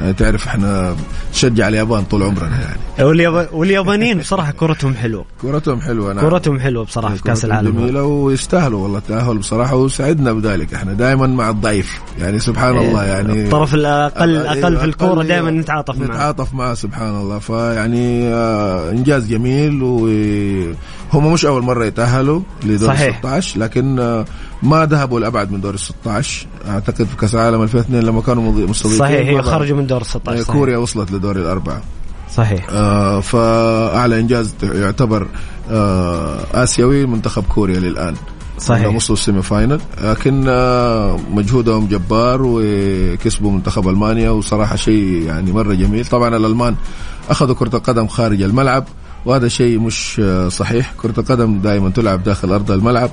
[0.00, 0.96] يعني تعرف إحنا
[1.32, 2.80] نشجع اليابان طول عمرنا يعني.
[3.10, 5.24] واليابا- واليابانيين بصراحة كرتهم حلوة.
[5.40, 6.24] كورتهم حلوة نعم.
[6.30, 7.70] كرتهم حلوة بصراحة في كأس العالم.
[7.78, 10.74] جميلة ويستاهلوا والله التأهل بصراحة وسعدنا بذلك.
[10.74, 13.32] إحنا دائما مع الضعيف يعني سبحان الله يعني.
[13.34, 16.06] إيه، الطرف الاقل أقل في الكورة دائما نتعاطف معه.
[16.06, 17.38] نتعاطف معه سبحان الله.
[17.38, 23.18] فيعني آه إنجاز جميل وهم مش أول مرة يتأهلوا لدور صحيح.
[23.18, 24.24] 16 لكن آه
[24.62, 29.40] ما ذهبوا لأبعد من دور 16 أعتقد في كأس العالم 2002 لما كانوا مستضيفين صحيح
[29.40, 30.56] خرجوا من دور 16 آه، صحيح.
[30.56, 31.82] كوريا وصلت لدور الأربعة.
[32.34, 32.66] صحيح.
[32.70, 35.26] آه فأعلى إنجاز يعتبر
[35.70, 38.14] آه آسيوي منتخب كوريا للآن.
[38.58, 38.94] صحيح.
[38.94, 46.04] وصلوا السيمي فاينل لكن آه مجهودهم جبار وكسبوا منتخب ألمانيا وصراحة شيء يعني مرة جميل.
[46.06, 46.74] طبعا الألمان
[47.30, 48.84] أخذوا كرة القدم خارج الملعب
[49.26, 50.92] وهذا شيء مش آه، صحيح.
[51.02, 53.10] كرة القدم دائما تلعب داخل أرض الملعب.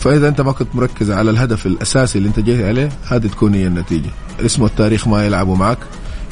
[0.00, 3.66] فإذا أنت ما كنت مركز على الهدف الأساسي اللي أنت جاي عليه هذه تكون هي
[3.66, 4.10] النتيجة
[4.40, 5.78] اسمه التاريخ ما يلعبوا معك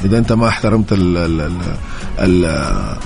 [0.05, 2.97] إذا أنت ما احترمت ال ال ال ال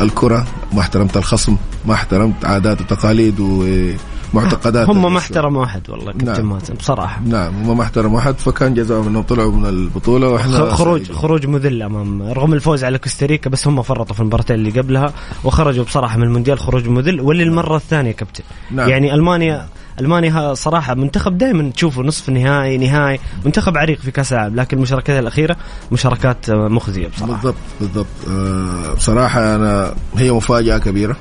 [0.00, 5.18] الكرة ما احترمت الخصم ما احترمت عادات وتقاليد ومعتقدات هم ما.
[5.18, 6.48] احترموا أحد والله كابتن نعم.
[6.48, 10.98] مازن بصراحة نعم هم ما احترموا أحد فكان جزاهم إنهم طلعوا من البطولة وإحنا خروج
[11.02, 11.16] سعيدين.
[11.16, 15.12] خروج مذل أمام رغم الفوز على كوستاريكا بس هم فرطوا في المباراتين اللي قبلها
[15.44, 18.88] وخرجوا بصراحة من المونديال خروج مذل وللمرة الثانية كابتن نعم.
[18.88, 19.66] يعني ألمانيا
[20.00, 23.18] ألمانيا صراحة منتخب دائما تشوفه نصف نهائي نهائي.
[23.44, 25.56] منتخب عريق في كأس العالم لكن المشاركات الأخيرة
[25.92, 27.32] مشاركات آه، مخزية بصراحة.
[27.32, 28.06] بالضبط بالضبط.
[28.30, 31.16] آه بصراحة أنا هي مفاجأة كبيرة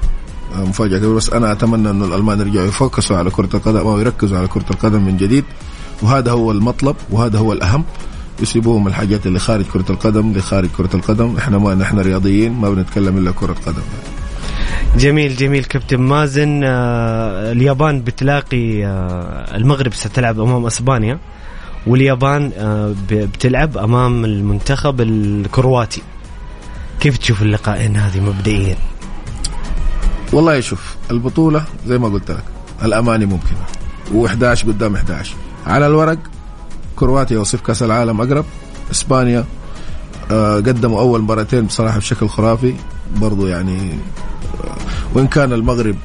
[0.56, 1.14] آه مفاجأة كبيرة.
[1.14, 5.02] بس أنا أتمنى إنه الألمان يرجعوا يفوكسوا على كرة القدم أو يركزوا على كرة القدم
[5.06, 5.46] من جديد.
[6.02, 7.84] وهذا هو المطلب وهذا هو الأهم.
[8.42, 11.38] يسيبوهم الحاجات اللي خارج كرة القدم لخارج كرة القدم.
[11.38, 13.82] إحنا ما نحن رياضيين ما بنتكلم إلا كرة قدم.
[14.96, 16.62] جميل جميل كابتن مازن.
[16.64, 21.20] آه، اليابان بتلاقي آه، المغرب ستلعب أمام إسبانيا
[21.88, 26.02] واليابان آه، بتلعب أمام المنتخب الكرواتي.
[27.00, 28.76] كيف تشوف اللقاءين هذه مبدئيا؟
[30.34, 32.44] والله شوف البطولة زي ما قلت لك
[32.84, 33.66] الأماني ممكنة.
[34.14, 35.36] و11 قدام 11
[35.68, 36.20] على الورق
[36.96, 38.46] كرواتيا وصيف كأس العالم أقرب.
[38.92, 39.46] إسبانيا
[40.68, 42.74] قدموا أول مباراتين بصراحة بشكل خرافي.
[43.18, 43.78] برضو يعني
[45.14, 45.96] وإن كان المغرب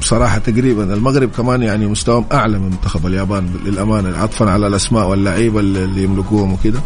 [0.00, 5.60] بصراحة تقريبا المغرب كمان يعني مستواهم أعلى من منتخب اليابان للأمانة عطفا على الأسماء واللعيبة
[5.60, 6.80] اللي يملكوهم وكده.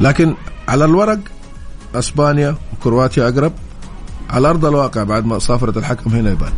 [0.00, 0.34] لكن
[0.68, 1.18] على الورق
[1.94, 3.52] أسبانيا وكرواتيا أقرب.
[4.30, 6.52] على أرض الواقع بعد ما صافره الحكم هنا يبان.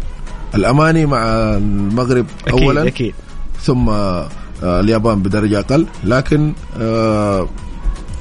[0.55, 1.23] الأماني مع
[1.57, 3.15] المغرب أكيد اولا أكيد.
[3.63, 4.29] ثم آه،
[4.63, 5.87] اليابان بدرجة أقل.
[6.05, 7.49] لكن آه،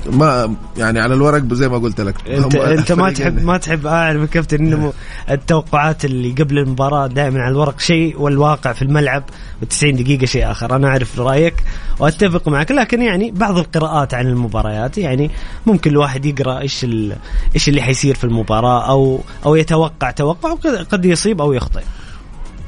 [0.06, 2.16] ما يعني على الورق زي ما قلت لك.
[2.28, 4.94] انت انت ما تحب ما تحب أعرف كابتن إنه
[5.32, 9.24] التوقعات اللي قبل المباراة دائما على الورق شيء والواقع في الملعب
[9.64, 10.76] و90 دقيقة شيء آخر.
[10.76, 11.54] أنا أعرف رأيك
[12.00, 15.32] وأتفق معك لكن يعني بعض القراءات عن المباريات يعني
[15.66, 16.86] ممكن الواحد يقرأ إيش
[17.56, 21.82] إيش اللي حيصير في المباراة أو أو يتوقع توقع وقد- قد يصيب أو يخطئ.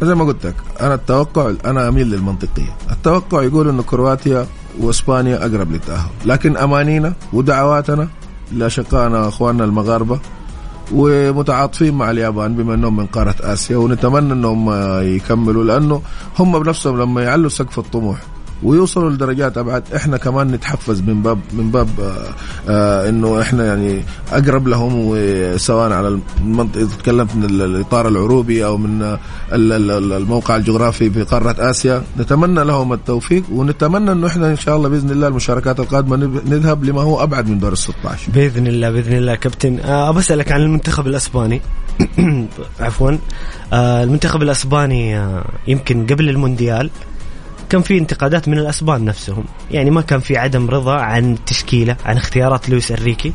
[0.03, 2.75] زي ما قلت لك أنا التوقع أنا أميل للمنطقية.
[2.91, 4.47] التوقع يقول إنه كرواتيا
[4.79, 6.09] وإسبانيا أقرب للتأهل.
[6.25, 8.07] لكن أمانينا ودعواتنا
[8.51, 10.19] لأشقائنا أخواننا المغاربة
[10.91, 14.71] ومتعاطفين مع اليابان بما إنهم من قارة آسيا ونتمنى إنهم
[15.15, 16.01] يكملوا لأنه
[16.39, 18.17] هم بنفسهم لما يعلوا سقف الطموح
[18.63, 19.83] ويوصلوا لدرجات أبعد.
[19.95, 22.25] إحنا كمان نتحفز من باب من باب آه
[22.71, 28.77] آه إنه إحنا يعني أقرب لهم وسواء على المنطقة تكلمت من ال- الإطار العروبي أو
[28.77, 29.17] من ال-
[29.73, 34.75] ال- ال- الموقع الجغرافي في قارة آسيا نتمنى لهم التوفيق ونتمنى إنه إحنا إن شاء
[34.77, 38.89] الله بإذن الله المشاركات القادمة نذهب لما هو أبعد من دور ال 16 بإذن الله
[38.91, 39.79] بإذن الله كابتن.
[39.79, 41.61] آه بسالك عن المنتخب الأسباني.
[42.79, 43.11] عفوا.
[43.73, 45.21] المنتخب الأسباني
[45.67, 46.89] يمكن قبل المونديال
[47.71, 49.43] كان في انتقادات من الأسبان نفسهم.
[49.71, 53.33] يعني ما كان في عدم رضا عن التشكيله عن اختيارات لويس أنريكي.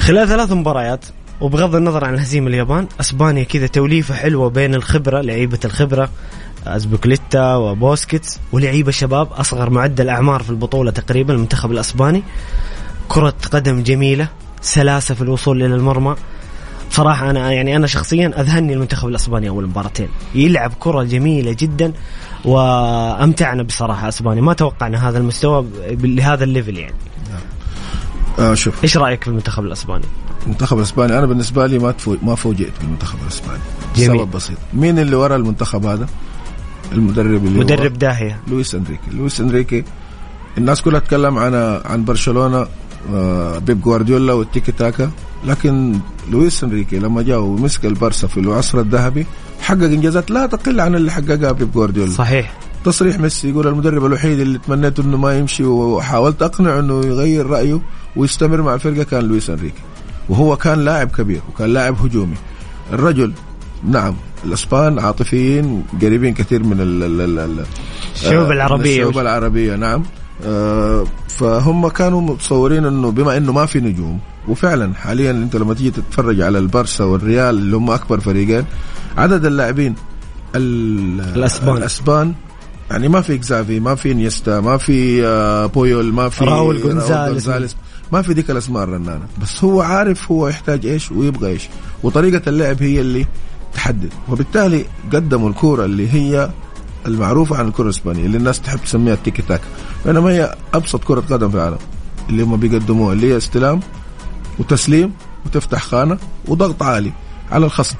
[0.00, 1.04] خلال ثلاث مباريات
[1.40, 6.10] وبغض النظر عن هزيمه اليابان أسبانيا كذا توليفة حلوة بين الخبرة لعيبة الخبرة
[6.66, 12.22] أزبوكليتا وبوسكيتس ولعيبة شباب أصغر معدل أعمار في البطولة تقريبا المنتخب الأسباني.
[13.08, 14.28] كرة قدم جميلة
[14.60, 16.16] سلاسة في الوصول إلى المرمى.
[16.90, 20.08] بصراحة أنا يعني أنا شخصيا أذهلني المنتخب الأسباني أول مباراتين.
[20.34, 21.92] يلعب كرة جميلة جدا.
[22.46, 26.94] وأمتعنا بصراحة أسبانيا ما توقعنا هذا المستوى لهذا ال level يعني.
[28.38, 28.82] آه شوف.
[28.84, 30.04] إيش رأيك في المنتخب الأسباني؟
[30.46, 32.16] المنتخب الأسباني أنا بالنسبة لي ما تفو...
[32.22, 33.60] ما فوجئت بالمنتخب الأسباني.
[33.96, 34.20] جميل.
[34.20, 34.56] سبب بسيط.
[34.74, 36.06] مين اللي ورا المنتخب هذا؟
[36.92, 38.40] المدرب اللي مدرب داهية.
[38.48, 39.10] لويس أنريكي.
[39.12, 39.84] لويس أنريكي
[40.58, 42.66] الناس كلها تتكلم عن عن برشلونة.
[43.66, 45.10] بيب جوارديولا والتيكي تاكا.
[45.46, 45.98] لكن
[46.30, 49.26] لويس انريكي لما جاء ومسك البارسا في العصر الذهبي
[49.60, 52.10] حقق إنجازات لا تقل عن اللي حققها بيب جوارديولا.
[52.10, 52.58] صحيح.
[52.84, 57.80] تصريح ميسي يقول المدرب الوحيد اللي تمنيت إنه ما يمشي وحاولت أقنعه إنه يغير رأيه
[58.16, 59.82] ويستمر مع الفرقه كان لويس انريكي.
[60.28, 62.36] وهو كان لاعب كبير وكان لاعب هجومي.
[62.92, 63.32] الرجل
[63.90, 64.14] نعم
[64.44, 67.64] الأسبان عاطفيين قريبين كثير من ال ال ال ال
[68.14, 68.84] الشعوب آه، العربية.
[68.84, 70.00] من الشعوب العربية نعم.
[70.00, 70.25] آه،
[71.28, 74.18] فهم كانوا متصورين إنه بما إنه ما في نجوم
[74.48, 78.64] وفعلا حاليا أنت لما تيجي تتفرج على البارسا والريال اللي هم أكبر فريقين
[79.18, 79.94] عدد اللاعبين
[80.54, 81.76] ال- الأسبان.
[81.76, 82.32] الأسبان
[82.90, 86.82] يعني ما في إكزافي ما في إنييستا ما في آه، بويول ما في راؤول
[87.32, 87.76] جونزاليس.
[88.12, 91.68] ما في ديك الأسماء الرنانة بس هو عارف هو يحتاج إيش ويبغى إيش
[92.02, 93.26] وطريقة اللعب هي اللي
[93.74, 96.50] تحدد وبالتالي قدموا الكورة اللي هي
[97.06, 99.64] المعروفة عن الكرة الإسبانية اللي الناس تحب تسميها التيكي تاكا
[100.06, 101.78] بينما هي أبسط كرة قدم في العالم
[102.30, 103.80] اللي هم بيقدموها اللي هي استلام
[104.58, 105.12] وتسليم
[105.46, 107.12] وتفتح خانة وضغط عالي
[107.52, 107.96] على الخصم.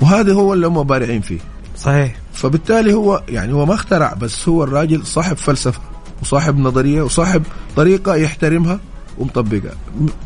[0.00, 1.38] وهذا هو اللي هم بارعين فيه.
[1.78, 2.16] صحيح.
[2.32, 5.80] فبالتالي هو يعني هو ما اخترع بس هو الراجل صاحب فلسفة
[6.22, 7.42] وصاحب نظرية وصاحب
[7.76, 8.80] طريقة يحترمها
[9.18, 9.74] ومطبقها.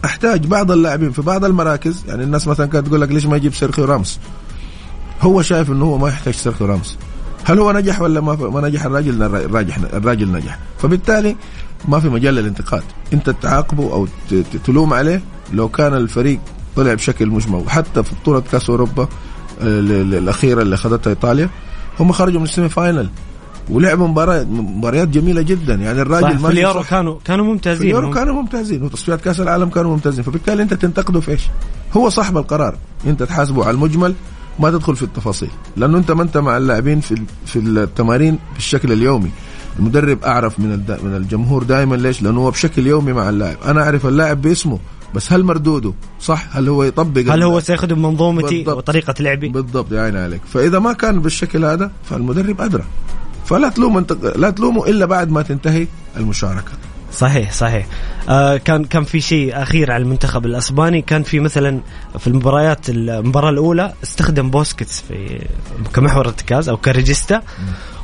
[0.04, 3.54] أحتاج بعض اللاعبين في بعض المراكز يعني الناس مثلا كانت تقول لك ليش ما يجيب
[3.54, 4.18] سيرخيو راموس؟
[5.20, 6.96] هو شايف إنه هو ما يحتاج سيرخيو راموس.
[7.48, 10.58] هل هو نجح ولا ما ما نجح؟ الراجل الراجل الراجل نجح.
[10.78, 11.36] فبالتالي
[11.88, 12.82] ما في مجال للانتقاد.
[13.12, 14.08] انت تعاقبه أو
[14.64, 16.40] تلوم عليه لو كان الفريق
[16.76, 19.08] طلع بشكل مجمل وحتى في بطولة كأس أوروبا آه،
[19.62, 21.48] ال- ال- الأخيرة اللي أخذتها إيطاليا
[22.00, 23.08] هم خرجوا من ال semi final
[23.70, 25.74] ولعبوا مباريات مباريات جميلة جدا.
[25.74, 26.82] يعني الراجل صح في اليورو.
[26.82, 28.14] كانوا كانوا في ممتازين اليورو هم.
[28.14, 28.82] كانوا ممتازين.
[28.82, 30.24] وتصفيات كأس العالم كانوا ممتازين.
[30.24, 31.42] فبالتالي أنت تنتقده في إيش؟
[31.96, 32.74] هو صاحب القرار.
[33.06, 34.14] أنت تحاسبه على المجمل.
[34.58, 39.30] ما تدخل في التفاصيل لأنه أنت ما أنت مع اللاعبين في في التمارين بالشكل اليومي.
[39.78, 40.70] المدرب أعرف من.
[41.04, 43.56] من الجمهور دائما ليش؟ لأنه هو بشكل يومي مع اللاعب.
[43.64, 44.78] أنا أعرف اللاعب باسمه
[45.14, 48.76] بس هل مردوده؟ صح؟ هل هو يطبق هل هو سيخدم منظومتي بالضبط.
[48.76, 50.40] وطريقة لعبي؟ بالضبط يا عيني عليك.
[50.52, 52.84] فإذا ما كان بالشكل هذا فالمدرب أدرى.
[53.44, 56.72] فلا تلوم أنت لا تلومه إلا بعد ما تنتهي المشاركة.
[57.18, 57.86] صحيح صحيح.
[58.28, 61.02] آه كان كان في شيء أخير على المنتخب الأسباني.
[61.02, 61.80] كان في مثلا
[62.18, 65.46] في المباريات المباراة الأولى استخدم بوسكيتس في
[65.94, 67.42] كمحور ارتكاز أو ك regista.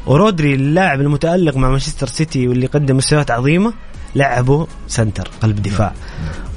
[0.07, 3.73] ورودري اللاعب المتألق مع مانشستر سيتي واللي قدم مستويات عظيمة
[4.17, 5.93] لعبه center قلب دفاع.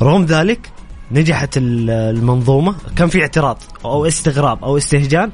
[0.01, 0.69] رغم ذلك
[1.11, 2.75] نجحت ال- المنظومة.
[2.95, 5.31] كان في اعتراض أو استغراب أو استهجان.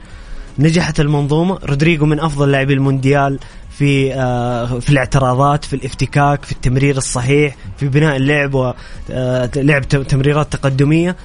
[0.59, 1.59] نجحت المنظومة.
[1.65, 3.39] رودري هو من أفضل لاعبي المونديال.
[3.77, 11.15] في آه، في الاعتراضات في الافتكاك في التمرير الصحيح في بناء اللعب ولعب تمريرات تقدمية.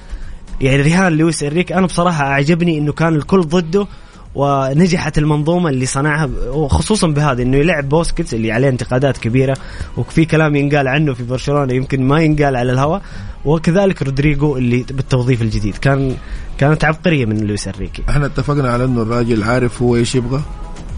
[0.61, 3.87] يعني رهان لويس انريكي أنا بصراحة أعجبني إنه كان الكل ضده
[4.35, 9.57] ونجحت المنظومة اللي صنعها وخصوصا بهذا إنه يلعب بوسكيتس اللي عليه انتقادات كبيرة
[9.97, 13.01] وفي كلام ينقال عنه في برشلونة يمكن ما ينقال على الهواء
[13.45, 15.77] وكذلك رودري هو اللي بالتوظيف الجديد.
[15.77, 16.15] كان
[16.57, 18.03] كانت عبقرية من لويس إنريكي.
[18.09, 20.41] إحنا اتفقنا على إنه الراجل عارف هو إيش يبغى.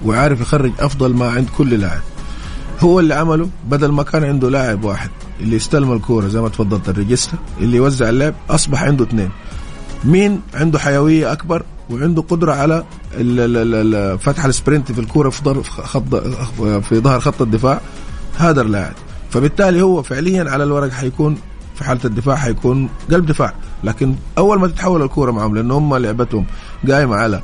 [0.06, 2.02] وعارف يخرج أفضل ما عند كل لاعب.
[2.80, 5.10] هو اللي عمله بدل ما كان عنده لاعب واحد
[5.40, 9.30] اللي يستلم الكورة زي ما تفضلت ال regista اللي يوزع اللعب أصبح عنده اثنين
[10.04, 12.84] مين عنده حيوية أكبر وعنده قدرة على
[14.18, 16.16] فتح ال sprint في الكورة في خط
[16.84, 17.82] في ظهر خط الدفاع؟
[18.38, 18.94] هذا اللاعب.
[19.30, 21.38] فبالتالي هو فعليا على الورق حيكون
[21.76, 23.54] في حالة الدفاع حيكون قلب دفاع.
[23.84, 26.46] لكن أول ما تتحول الكورة معهم لأن هم لعبتهم
[26.90, 27.42] قايمة على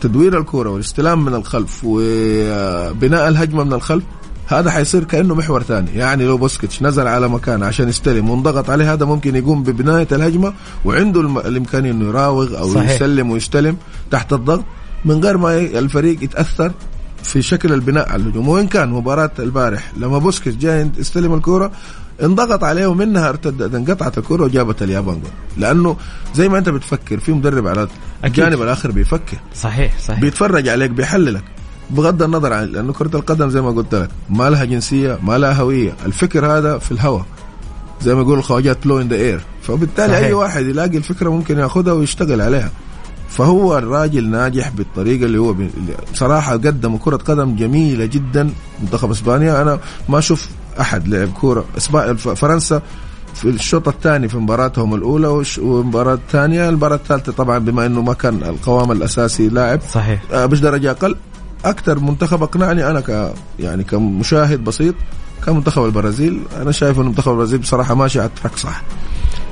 [0.00, 4.04] تدوير الكرة والاستلام من الخلف وبناء الهجمة من الخلف
[4.46, 8.92] هذا حيصير كأنه محور ثاني يعني لو بوسكيتش نزل على مكان عشان يستلم وانضغط عليه
[8.92, 10.52] هذا ممكن يقوم ببناية الهجمة
[10.84, 12.90] وعنده الإمكانية إنه يراوغ أو صحيح.
[12.90, 13.76] يسلم ويستلم
[14.10, 14.64] تحت الضغط
[15.04, 16.72] من غير ما الفريق يتأثر
[17.22, 21.70] في شكل البناء على الهجوم وين كان مباراة البارح لما بوسكيتس جاي يستلم الكره
[22.22, 25.30] انضغط عليه ومنها ارتدت انقطعت الكرة وجابت اليابان جول.
[25.56, 25.96] لأنه
[26.34, 27.88] زي ما أنت بتفكر في مدرب على
[28.24, 29.36] الجانب الآخر بيفكر.
[29.54, 30.20] صحيح صحيح.
[30.20, 31.44] بيتفرج عليك بيحللك.
[31.90, 35.52] بغض النظر عن لأنه كرة القدم زي ما قلت لك ما لها جنسية ما لها
[35.52, 35.92] هوية.
[36.06, 37.24] الفكر هذا في الهواء
[38.02, 40.26] زي ما يقول الخواجات in the air فبالتالي صحيح.
[40.26, 42.70] اي واحد يلاقي الفكرة ممكن ياخذها ويشتغل عليها.
[43.28, 45.54] فهو الراجل ناجح بالطريقة اللي هو
[46.12, 48.50] بصراحه قدموا كرة قدم جميلة جدا.
[48.82, 50.48] منتخب إسبانيا أنا ما أشوف
[50.80, 51.64] أحد لعب كورة.
[51.94, 52.82] الف- فرنسا
[53.34, 58.34] في الشوط الثاني في مباراتهم الأولى والمباراه الثانية المباراة الثالثة طبعا بما إنه ما كان
[58.42, 59.80] القوام الأساسي لاعب.
[59.92, 60.22] صحيح.
[60.32, 61.16] آه، مش درجة أقل.
[61.64, 64.94] أكثر منتخب أقنعني أنا ك يعني كمشاهد بسيط
[65.46, 66.40] كان منتخب البرازيل.
[66.56, 68.82] أنا شايف إنه منتخب البرازيل بصراحة ماشي على التراك صح.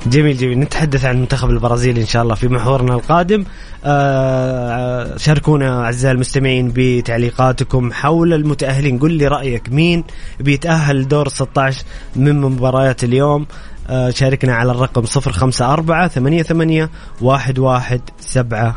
[0.07, 0.59] جميل جميل.
[0.59, 3.45] نتحدث عن منتخب البرازيل إن شاء الله في محورنا القادم.
[3.85, 8.99] آه شاركونا أعزائي المستمعين بتعليقاتكم حول المتأهلين.
[8.99, 10.05] قل لي رأيك مين
[10.41, 11.85] بيتأهل لدور 16
[12.17, 13.47] من مباريات اليوم؟
[13.89, 16.89] آه شاركنا على الرقم 054 88
[17.23, 18.75] 11700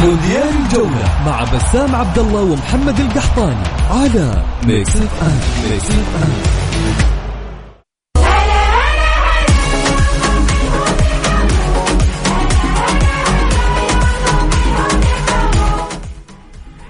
[0.00, 6.30] مونديال الجولة مع بسام عبد الله ومحمد القحطاني على Mix FM Mix FM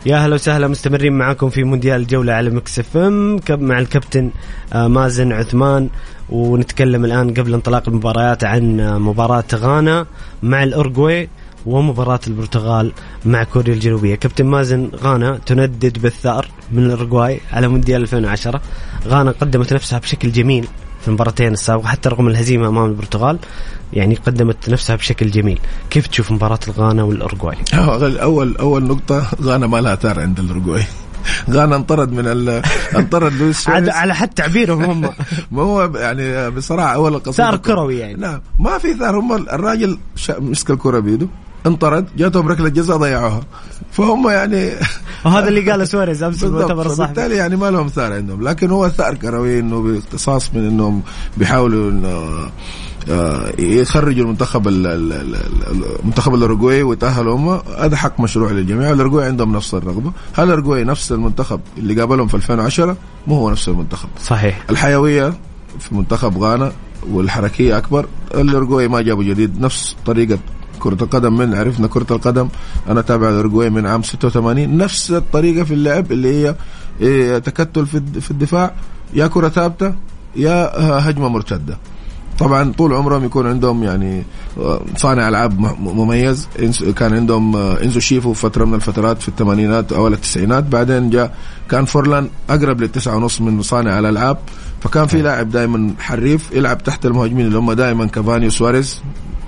[0.06, 3.40] يا هلا وسهلا مستمرين معاكم في مونديال الجولة على Mix FM.
[3.50, 4.30] مع الكابتن
[4.72, 5.88] آه، مازن عثمان.
[6.28, 10.06] ونتكلم الآن قبل انطلاق المباريات عن آه، مباراة غانا
[10.42, 11.28] مع الأورجواي
[11.66, 12.92] ومباراة البرتغال
[13.24, 14.14] مع كوريا الجنوبية.
[14.14, 18.60] كابتن مازن غانا تندد بالثأر من الأورجواي على مونديال 2010
[19.06, 20.66] غانا قدمت نفسها بشكل جميل.
[21.02, 23.38] في المباراتين السابقة حتى رغم الهزيمة أمام البرتغال
[23.92, 25.60] يعني قدمت نفسها بشكل جميل
[25.90, 27.56] كيف تشوف مباراة الغانا والأورجواي
[28.22, 30.84] اول أول نقطة غانا ما لها ثار عند الاورجواي
[31.50, 32.62] غانا انطرد من ال...
[32.98, 33.90] انطرد لويس على.
[33.90, 35.10] على حد تعبيرهم هم
[35.52, 38.14] ما هو يعني بصراحة أول القصيدة ثار كروي يعني.
[38.14, 39.98] لا ما في ثار هم الراجل.
[40.38, 41.26] مسك الكرة بيده
[41.66, 43.40] انطرد جاتهم ركلة جزاء ضيعوها
[44.00, 44.70] فهم يعني
[45.24, 48.88] وهذا اللي قاله سواريز أمس المؤتمر الصحفي فبالتالي يعني ما لهم ثار عندهم لكن هو
[48.88, 51.02] ثار كروي إنه باختصاص من إنهم
[51.36, 52.28] بيحاولوا إنه
[53.10, 57.60] آه، يخرجوا المنتخب ال- ال- ال- ال- المنتخب الاورجواي ويتأهلوا هم.
[57.78, 58.90] هذا حق مشروع للجميع.
[58.92, 60.12] الاورجواي عندهم نفس الرغبة.
[60.32, 64.08] هل الاورجواي نفس المنتخب اللي قابلهم في 2010 مو هو نفس المنتخب.
[64.24, 64.64] صحيح.
[64.70, 65.32] الحيوية
[65.78, 66.72] في منتخب غانا
[67.10, 68.06] والحركية أكبر.
[68.34, 70.38] الاورجواي ما جابوا جديد نفس طريقة
[70.80, 72.48] كرة القدم من عرفنا كرة القدم.
[72.88, 76.54] أنا تابع الأورجواي من عام 86 نفس الطريقة في اللعب اللي هي
[77.00, 78.72] إيه، تكتل في الد- في الدفاع.
[79.14, 79.94] يا كرة ثابتة
[80.36, 80.70] يا
[81.10, 81.78] هجمة مرتدة.
[82.38, 84.22] طبعا طول عمرهم يكون عندهم يعني
[84.58, 86.48] آه، صانع ألعاب مميز.
[86.96, 90.64] كان عندهم آه، إنزو شيفو فترة من الفترات في الثمانينات أو التسعينات.
[90.64, 91.34] بعدين جاء
[91.70, 94.38] كان فورلان أقرب للتسعة ونص من صانع الألعاب.
[94.80, 99.00] فكان في لاعب دائما حريف يلعب تحت المهاجمين اللي هم دائما كافاني وسواريز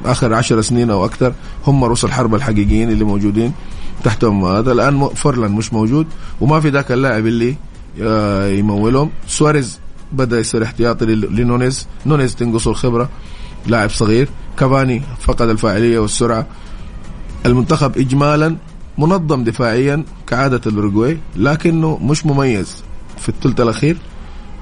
[0.04, 1.32] آخر عشر سنين أو أكثر
[1.66, 3.52] هم رؤوس الحربة الحقيقيين اللي موجودين
[4.04, 4.44] تحتهم.
[4.44, 6.06] هذا الآن فورلان مش موجود
[6.40, 7.56] وما في ذاك اللاعب اللي
[8.02, 9.10] آه، يمولهم.
[9.26, 9.78] سواريز
[10.12, 11.88] بدأ يصير احتياطي لنونيز.
[12.06, 13.08] نونيز تنقصه الخبرة.
[13.66, 14.28] لاعب صغير.
[14.58, 16.46] كافاني فقد الفاعلية والسرعة.
[17.46, 18.56] المنتخب اجمالا
[18.98, 22.82] منظم دفاعيا كعادة الاورجواي لكنه مش مميز.
[23.18, 23.96] في الثلث الأخير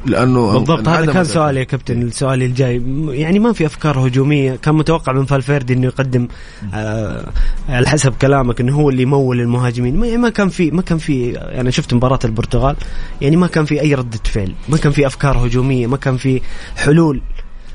[0.07, 1.25] لأنه بالضبط هذا كان.
[1.25, 2.83] سؤالي يا كابتن السؤال الجاي.
[3.09, 4.57] يعني ما في أفكار هجومية.
[4.57, 6.29] كان متوقع من فالفيردي إنه يقدم
[6.75, 7.33] آه
[7.69, 9.97] على حسب كلامك إنه هو اللي يمول المهاجمين.
[9.97, 12.77] ما, ما كان في ما كان في أنا شفت مباراة البرتغال
[13.21, 14.55] يعني ما كان في أي ردة فعل.
[14.69, 16.41] ما كان في أفكار هجومية ما كان في
[16.77, 17.23] حلول.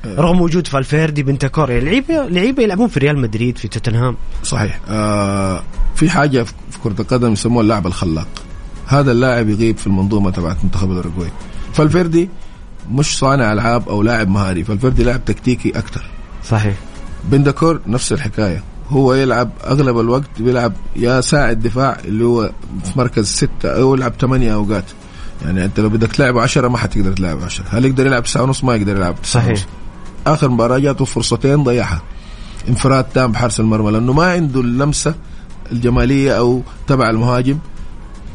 [0.06, 4.16] رغم وجود فالفيردي بنتانكور يعني لعيبه لعيبة يلعبون في ريال مدريد في توتنهام.
[4.42, 4.80] صحيح.
[4.88, 5.62] آه
[5.94, 8.28] في حاجة في في كرة القدم يسموها اللاعب الخلاق.
[8.86, 11.30] هذا اللاعب يغيب في المنظومة تبعت منتخب الأوروغواي.
[11.76, 12.28] فالفيردي
[12.90, 16.10] مش صانع ألعاب أو لاعب مهاري فالفيردي لاعب تكتيكي أكثر
[16.44, 16.74] صحيح.
[17.24, 22.50] بنتانكور نفس الحكاية هو يلعب أغلب الوقت بيلعب يا ساعد دفاع اللي هو
[22.84, 24.84] في مركز ستة أو يلعب ثمانية أوقات.
[25.44, 27.64] يعني أنت لو بدك تلعبه عشرة ما حتقدر تلعب عشرة.
[27.70, 29.50] هل يقدر يلعب تسعة ونص؟ ما يقدر يلعب تسعة صحيح.
[29.58, 29.66] ونص.
[30.26, 32.02] آخر مباراة جاته فرصتين ضيعها.
[32.68, 35.14] انفراد تام بحارس المرمى لأنه ما عنده اللمسة
[35.72, 37.58] الجمالية أو تبع المهاجم.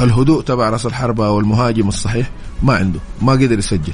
[0.01, 2.29] الهدوء تبع راس الحربة أو المهاجم الصحيح.
[2.63, 3.93] ما عنده ما قدر يسجل.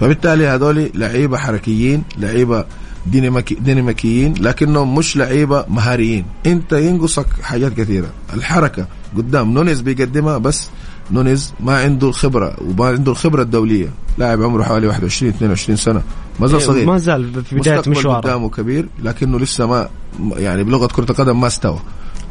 [0.00, 2.64] فبالتالي هذول لعيبة حركيين لعيبة
[3.06, 6.24] ديناميكي ديناميكيين لكنهم مش لعيبة مهاريين.
[6.46, 8.10] انت ينقصك حاجات كثيرة.
[8.34, 8.86] الحركة
[9.16, 10.68] قدام نونيز بيقدمها بس
[11.10, 13.88] نونيز ما عنده خبرة وما عنده الخبرة الدولية.
[14.18, 16.02] لاعب عمره حوالي 21 22 سنة.
[16.40, 16.86] ما زال صغير.
[16.86, 18.20] ما زال في بداية مشواره.
[18.20, 19.88] قدامه كبير لكنه لسه ما
[20.36, 21.78] يعني بلغة كرة القدم ما استوى.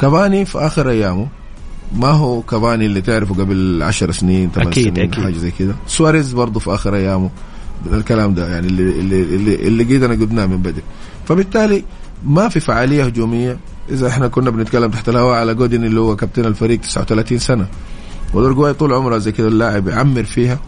[0.02, 1.28] كافاني في آخر أيامه
[1.96, 5.24] ما هو كافاني اللي تعرفه قبل 10 سنين 8 أكيد، سنين أكيد.
[5.24, 7.30] حاجة زي كذا سواريز برضه في آخر أيامه
[7.94, 10.84] الكلام ده يعني اللي اللي اللي, اللي قيدنا قدناه من بدري
[11.26, 11.84] فبالتالي
[12.26, 13.58] ما في فعالية هجومية
[13.90, 17.68] إذا إحنا كنا بنتكلم تحت الهواء على جودين اللي هو كابتن الفريق 39 سنة
[18.34, 20.60] والأورجواي طول عمرها زي كذا اللاعب يعمر فيها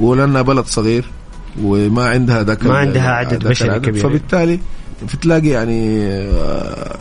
[0.00, 1.04] ولانها بلد صغير
[1.62, 3.80] وما عندها ذاك ما عندها عدد بشري.
[3.80, 4.02] كبير.
[4.02, 4.60] فبالتالي
[5.14, 6.98] بتلاقي يعني آه،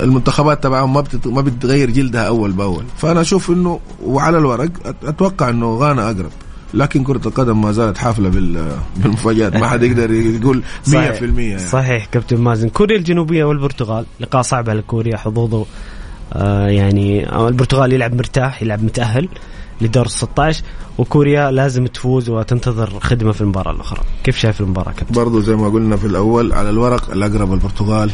[0.00, 1.26] المنتخبات تبعهم ما بتت...
[1.26, 2.84] ما بتغير جلدها أول بأول.
[2.96, 4.68] فأنا أشوف إنه وعلى الورق
[5.04, 6.30] أتوقع إنه غانا أقرب.
[6.74, 8.68] لكن كرة القدم ما زالت حافلة بال...
[8.96, 9.56] بالمفاجآت.
[9.56, 11.22] ما حد يقدر يقول 100% صحيح.
[11.22, 11.58] يعني.
[11.58, 12.68] صحيح كابتن مازن.
[12.68, 15.66] كوريا الجنوبية والبرتغال لقاء صعب على كوريا حظوظه
[16.32, 19.28] آه يعني آه، البرتغال يلعب مرتاح يلعب متأهل
[19.80, 20.64] لدور ال 16
[20.98, 24.00] وكوريا لازم تفوز وتنتظر خدمة في المباراة الأخرى.
[24.24, 28.08] كيف شايف المباراة كابتن؟ برضو زي ما قلنا في الأول على الورق الأقرب البرتغال.
[28.08, 28.12] ال-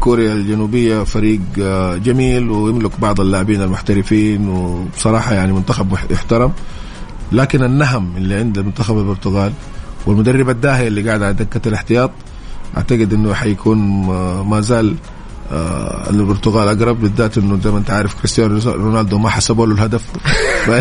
[0.00, 6.52] كوريا الجنوبية فريق آه، جميل ويملك بعض اللاعبين المحترفين وبصراحة يعني منتخب مح- يحترم.
[7.32, 9.52] لكن النهم اللي عند منتخب البرتغال
[10.06, 12.10] والمدرب الداهيه اللي قاعد على دكة الاحتياط
[12.76, 14.94] أعتقد إنه حيكون آه، ما زال
[15.52, 20.04] آه، البرتغال أقرب بالذات إنه زي ما أنت عارف كريستيانو رونالدو ما حسبوا له الهدف.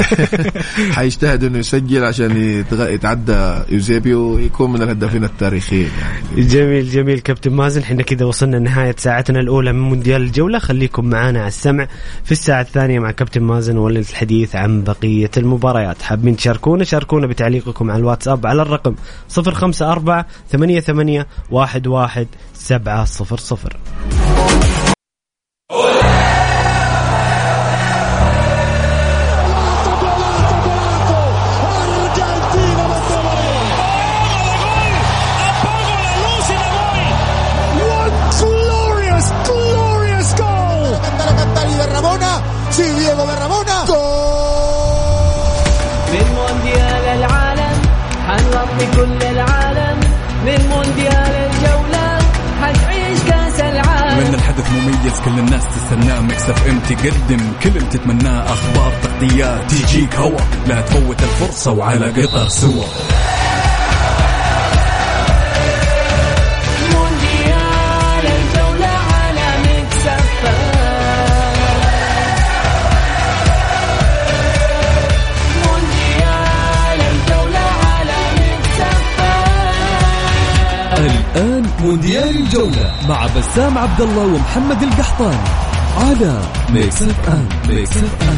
[0.98, 6.48] حيجتهد إنه يسجل عشان يتعدى يوزيبيو ويكون من الهدافين التاريخيين يعني.
[6.48, 7.82] جميل جميل كابتن مازن.
[7.82, 10.60] إحنا كذا وصلنا لنهاية ساعتنا الأولى من مونديال الجولة.
[10.60, 11.88] خليكم معنا على السمع
[12.24, 16.02] في الساعة الثانية مع كابتن مازن وللحديث عن بقية المباريات.
[16.02, 18.96] حابين تشاركونا؟ شاركونا بتعليقكم على الواتساب على الرقم
[19.38, 24.77] 054 88 11 700 Thank you.
[55.08, 56.22] مميز كل الناس تستناه.
[56.22, 58.54] Mix FM تقدم كل اللي تتمناه.
[58.54, 60.40] أخبار تغطيات تجيك هوا.
[60.68, 62.84] لا تفوت الفرصة وعلى قطر سوا.
[81.82, 85.38] مونديال الجولة مع بسام عبد الله ومحمد القحطاني
[85.98, 88.38] على Mix FM Mix FM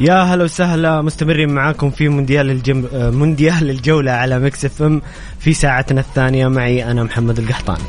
[0.00, 2.84] يا هلا وسهلا مستمرين معاكم في مونديال الجم...
[2.94, 5.02] آه، مونديال الجولة على Mix FM
[5.38, 6.48] في ساعتنا الثانية.
[6.48, 7.84] معي أنا محمد القحطاني.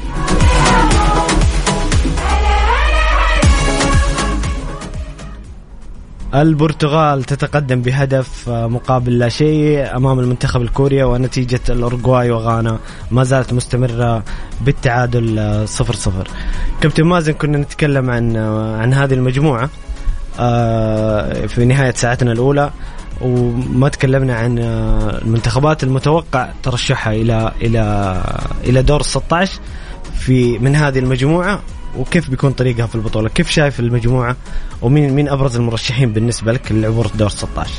[6.35, 12.79] البرتغال تتقدم بهدف آه، مقابل لا شيء أمام المنتخب الكوري ونتيجة الاورجواي وغانا
[13.11, 14.23] ما زالت مستمرة
[14.61, 16.27] بالتعادل آه، صفر صفر.
[16.81, 19.63] كابتن مازن كنا نتكلم عن آه، عن هذه المجموعة.
[19.63, 19.69] آه،
[21.47, 22.71] في نهاية ساعتنا الأولى
[23.21, 28.15] وما تكلمنا عن آه، المنتخبات المتوقع ترشحها إلى إلى
[28.63, 29.59] إلى دور 16
[30.19, 31.59] في من هذه المجموعة
[31.97, 34.35] وكيف بيكون طريقها في البطولة؟ كيف شايف المجموعة؟
[34.81, 37.71] ومين مين أبرز المرشحين بالنسبة لك للعبور دور 16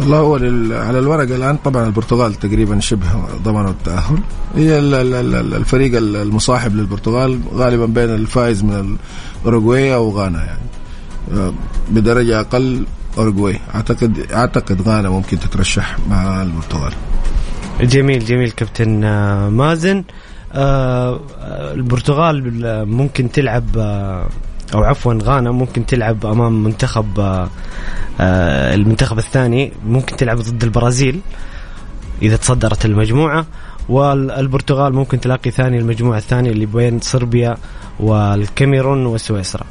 [0.00, 0.34] والله هو
[0.80, 3.06] على الورق الآن طبعا البرتغال تقريبا شبه
[3.44, 4.18] ضمنوا التأهل.
[4.56, 8.96] هي ال- ال- ال- الفريق ال- المصاحب للبرتغال غالبا بين الفائز من
[9.42, 10.60] الأوروغواي أو غانا يعني.
[10.60, 10.79] آه،
[11.90, 12.86] بدرجة أقل
[13.18, 16.92] اوروغواي اعتقد أعتقد غانا ممكن تترشح مع البرتغال.
[17.80, 20.04] جميل جميل كابتن آه، مازن.
[20.52, 22.42] آه، آه، البرتغال
[22.88, 23.76] ممكن تلعب
[24.74, 27.38] أو عفوا غانا ممكن تلعب أمام منتخب
[28.20, 29.72] المنتخب الثاني.
[29.86, 31.20] ممكن تلعب ضد البرازيل
[32.22, 33.46] إذا تصدرت المجموعة.
[33.88, 37.56] والبرتغال ممكن تلاقي ثاني المجموعة الثانية اللي بين صربيا
[38.00, 39.64] والكاميرون وسويسرا.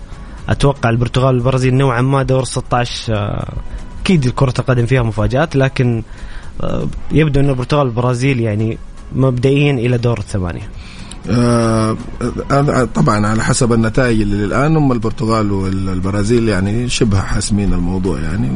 [0.50, 3.54] أتوقع البرتغال والبرازيل نوعا ما دور 16 آه،
[4.02, 6.04] أكيد كره القدم فيها مفاجآت لكن
[6.62, 8.78] آه، يبدو أن البرتغال والبرازيل يعني
[9.16, 10.70] مبدئيا إلى دور الثمانية
[11.30, 11.98] آه
[12.52, 18.50] آه، طبعا على حسب النتائج اللي الآن هم البرتغال والبرازيل يعني شبه حاسمين الموضوع يعني.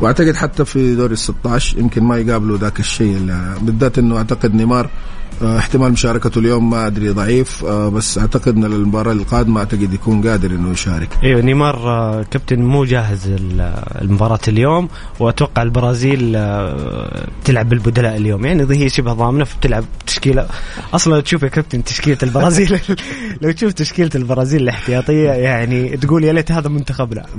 [0.00, 3.18] وأعتقد حتى في دوري ال 16 يمكن ما يقابلوا ذاك الشيء
[3.60, 4.90] بالذات إنه أعتقد نيمار
[5.42, 10.50] احتمال مشاركته اليوم ما أدري ضعيف آه بس أعتقد إن المباراة القادمة أعتقد يكون قادر
[10.50, 11.08] إنه يشارك.
[11.22, 14.88] إيوه نيمار آه، كابتن مو جاهز ال- المباراة اليوم
[15.20, 18.44] وأتوقع البرازيل آه، تلعب بالبدلاء اليوم.
[18.46, 20.46] يعني هي شبه ضامنة فبتلعب تشكيلة.
[20.94, 22.80] أصلا تشوف يا كابتن تشكيلة البرازيل
[23.42, 27.26] لو تشوف تشكيلة البرازيل الاحتياطية يعني تقول يا ليت هذا منتخبنا.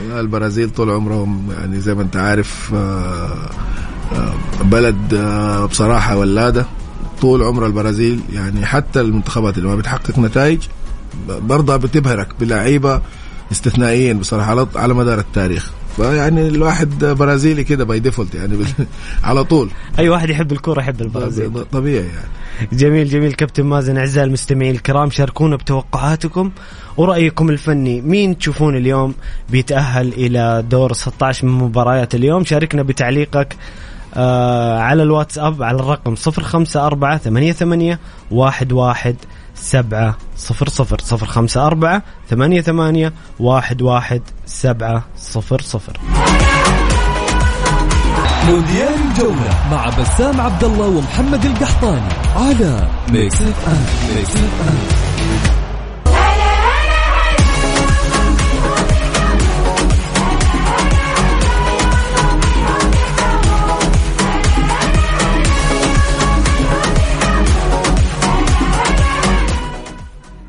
[0.00, 3.50] والله البرازيل طول عمرهم يعني زي ما أنت عارف آه، آه،
[4.64, 6.66] بلد آه، بصراحة ولادة
[7.20, 8.20] طول عمر البرازيل.
[8.32, 10.58] يعني حتى المنتخبات اللي ما بتحقق نتائج
[11.28, 13.00] برضه بتبهرك بلعيبة
[13.52, 15.70] استثنائيين بصراحة على على مدار التاريخ.
[15.96, 18.58] فيعني الواحد برازيلي كده by default يعني
[19.24, 19.70] على طول.
[19.98, 21.64] أي واحد يحب الكورة يحب البرازيل.
[21.72, 22.68] طبيعي يعني.
[22.72, 23.32] جميل جميل.
[23.32, 26.50] كابتن مازن أعزائي المستمعين الكرام شاركونا بتوقعاتكم
[26.96, 28.00] ورأيكم الفني.
[28.00, 29.14] مين تشوفون اليوم
[29.50, 33.56] بيتأهل إلى دور 16 من مباريات اليوم؟ شاركنا بتعليقك
[34.16, 37.98] آه على الواتساب على الرقم 054 88
[38.32, 39.14] 11
[39.54, 45.92] 7 0 0 054 88 11 7 0 0
[48.46, 55.55] مونديال الجولة مع بسام عبد الله ومحمد القحطاني على Mix FM Mix FM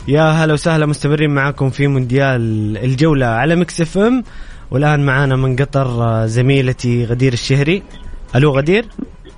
[0.07, 2.41] يا هلا وسهلا مستمرين معاكم في مونديال
[2.77, 4.23] الجولة على Mix FM.
[4.71, 7.83] والآن معانا من قطر آه، زميلتي غدير الشهري.
[8.35, 8.85] ألو غدير.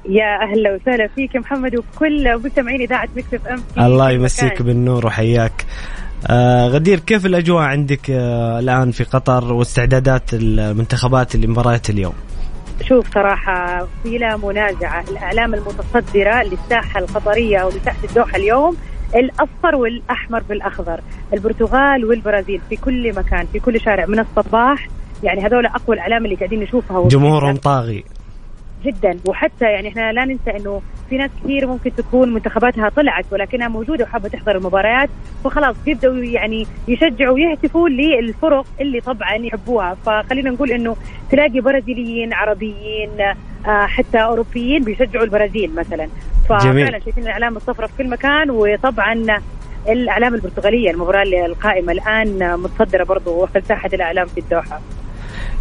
[0.09, 4.65] يا أهلا وسهلا فيك يا محمد وكل مستمعين إذاعة Mix FM الله يمسيك مكان.
[4.65, 5.65] بالنور وحياك.
[6.27, 12.13] آه غدير كيف الأجواء عندك آه الآن في قطر واستعدادات المنتخبات لمباريات اليوم؟
[12.87, 15.03] شوف صراحة بلا منازعة.
[15.09, 18.77] الأعلام المتصدرة للساحة القطرية أو لساحة الدوحة اليوم
[19.15, 20.99] الأصفر والأحمر بالأخضر
[21.33, 24.05] البرتغال والبرازيل في كل مكان في كل شارع.
[24.05, 24.87] من الصباح
[25.23, 27.07] يعني هذول أقوى الأعلام اللي قاعدين نشوفها.
[27.07, 28.03] جمهورهم طاغي.
[28.83, 29.17] جدا.
[29.25, 34.03] وحتى يعني إحنا لا ننسى إنه في ناس كثير ممكن تكون منتخباتها طلعت ولكنها موجودة
[34.03, 35.09] وحابة تحضر المباريات.
[35.43, 39.93] فخلاص بيبدأوا يعني يشجعوا ويهتفوا للفرق اللي طبعا يحبوها.
[40.05, 40.95] فخلينا نقول إنه
[41.31, 43.09] تلاقي برازيليين عربيين
[43.67, 46.07] آه، حتى أوروبيين بيشجعوا البرازيل مثلا.
[46.49, 49.13] ففعلا شايفين الإعلام الصفراء في كل مكان وطبعا
[49.89, 54.81] الإعلام البرتغاليه المباراة القائمة الآن متصدرة برضو ساحه الإعلام في الدوحة.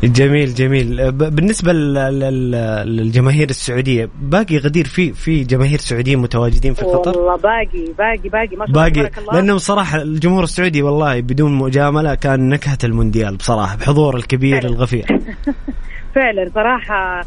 [0.04, 1.12] جميل جميل.
[1.12, 7.18] ب- بالنسبة لل- لل- للجماهير السعودية باقي غدير في في جماهير سعوديين متواجدين في قطر؟
[7.18, 8.56] والله باقي باقي باقي.
[8.56, 9.20] ما شاء الله باقي.
[9.20, 9.32] الله.
[9.34, 14.74] لأنه بصراحه الجمهور السعودي والله بدون مجاملة كان نكهة المونديال بصراحة بحضور الكبير فعلا.
[14.74, 15.06] الغفير.
[16.14, 17.24] فعلا صراحة آه،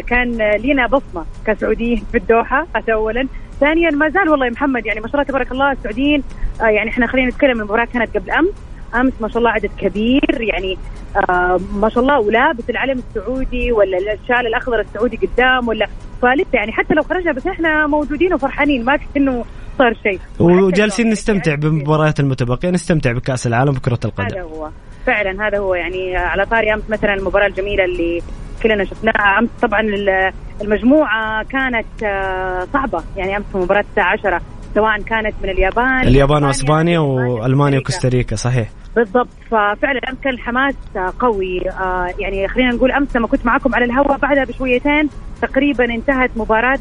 [0.00, 3.28] كان لينا بصمة كسعوديين في الدوحة هذا أولا
[3.60, 6.22] ثانيا ما زال والله يا محمد يعني ما شاء الله تبارك الله السعوديين
[6.60, 8.50] آه، يعني إحنا خلينا نتكلم المباراة كانت قبل أمس.
[8.94, 10.78] أمس ما شاء الله عدد كبير يعني
[11.16, 15.86] آه ما شاء الله ولابس العلم السعودي ولا الشال الأخضر السعودي قدام ولا
[16.22, 19.44] فلسه يعني حتى لو خرجنا بس إحنا موجودين وفرحانين ما كأنه
[19.78, 20.20] صار شيء.
[20.40, 24.70] وجالسين وحتى نستمتع يعني بمباريات المتبقية نستمتع بكأس العالم بكره هذا القدم هو.
[25.06, 28.22] فعلا هذا هو يعني على طاري أمس مثلا المباراة الجميلة اللي
[28.62, 29.38] كلنا شفناها.
[29.38, 30.32] امس طبعا ال-
[30.62, 33.02] المجموعة كانت آه، صعبة.
[33.16, 34.40] يعني أمس مباراة الساعة 10
[34.74, 38.36] سواء كانت من اليابان اليابان وأسبانيا وألمانيا وكوستاريكا.
[38.36, 38.68] صحيح.
[38.96, 39.28] بالضبط.
[39.50, 41.70] ففعلا أمس كان الحماس آه، قوي.
[41.70, 45.08] آه، يعني خلينا نقول أمس لما كنت معكم على الهواء بعدها بشويتين
[45.42, 46.78] تقريبا انتهت مباراة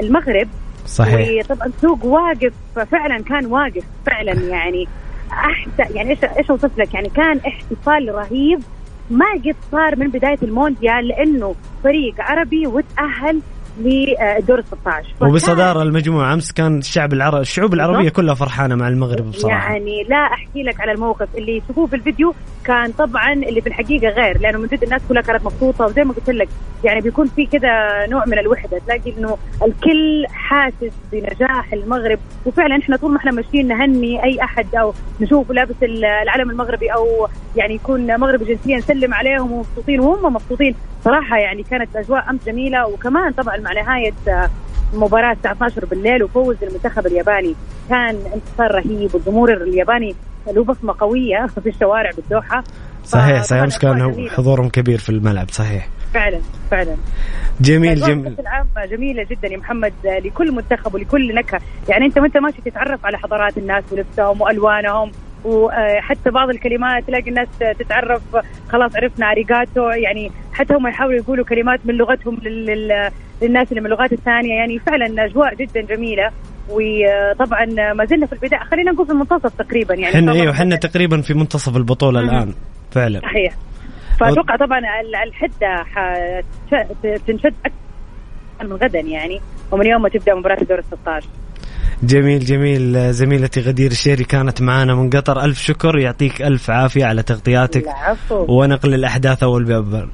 [0.00, 0.48] المغرب.
[0.86, 1.44] صحيح.
[1.50, 2.52] وطبعا السوق واقف
[2.90, 4.88] فعلا كان واقف فعلا يعني
[5.32, 8.60] احسن يعني إيش إيش أوصف لك؟ يعني كان احتفال رهيب.
[9.10, 13.40] ما قد صار من بداية المونديال لأنه فريق عربي وتأهل
[13.80, 18.08] للدور ال 16 وبصداره المجموعة أمس كان الشعب العربي الشعوب بالضبط.
[18.16, 19.72] كلها فرحانة مع المغرب بصراحة.
[19.72, 21.28] يعني لا أحكي لك على الموقف.
[21.38, 25.22] اللي تشوفوه في الفيديو كان طبعا اللي في الحقيقة غير لأنه من جد الناس كلها
[25.22, 26.48] كانت مبسوطة وزي ما قلت لك
[26.84, 28.78] يعني بيكون في كذا نوع من الوحدة.
[28.78, 34.74] تلاقي إنه الكل حاسس بنجاح المغرب وفعلا إحنا طول ما إحنا ماشيين نهني أي أحد
[34.74, 40.74] أو نشوفه لابس العلم المغربي أو يعني يكون مغربي جنسيا نسلم عليهم ومبسوطين وهم مبسوطين.
[41.04, 44.50] صراحة يعني كانت اجواء أمس جميلة وكمان طبعا مع نهاية آه،
[44.94, 47.54] مباراة الساعة 12 بالليل وفوز المنتخب الياباني.
[47.88, 50.14] كان انتصار رهيب والجمهور الياباني
[50.46, 52.64] له بصمة قوية في الشوارع بالدوحة.
[53.04, 53.62] صحيح صحيح.
[53.62, 54.30] امس أجواء كان جميلة.
[54.30, 55.88] حضورهم كبير في الملعب صحيح.
[56.14, 56.40] فعلا
[56.70, 56.96] فعلا.
[57.60, 58.28] جميل أجواء جميل.
[58.34, 61.60] كأس العام جميلة جدا يا محمد لكل منتخب ولكل نكهة.
[61.88, 65.12] يعني أنت وأنت ماشي تتعرف على حضارات الناس ولبسهم وألوانهم؟
[65.44, 68.22] وحتى بعض الكلمات تلاقي الناس تتعرف
[68.68, 73.10] خلاص عرفنا اريجاتو يعني حتى هم يحاولوا يقولوا كلمات من لغتهم لل- لل-
[73.42, 74.54] للناس اللي من اللغات الثانية.
[74.54, 76.30] يعني فعلا أجواء جدا جميلة
[76.70, 78.60] وطبعا ما زلنا في البداية.
[78.60, 82.28] خلينا نقول في المنتصف تقريبا يعني إحنا أيوه إحنا تقريبا في منتصف البطولة مم.
[82.28, 82.54] الآن
[82.90, 83.20] فعلا.
[83.20, 83.54] صحيح.
[84.20, 85.84] فأتوقع طبعا ال- الحدة
[87.26, 89.40] تنشد أكثر من غدا يعني
[89.72, 91.28] ومن يوم ما تبدأ مباراة الدور ال 16
[92.02, 95.44] جميل جميل زميلتي غدير الشيري كانت معنا من قطر.
[95.44, 97.82] ألف شكر يعطيك ألف عافية على تغطياتك.
[97.82, 98.44] العفو.
[98.48, 100.08] ونقل الأحداث أول بأول.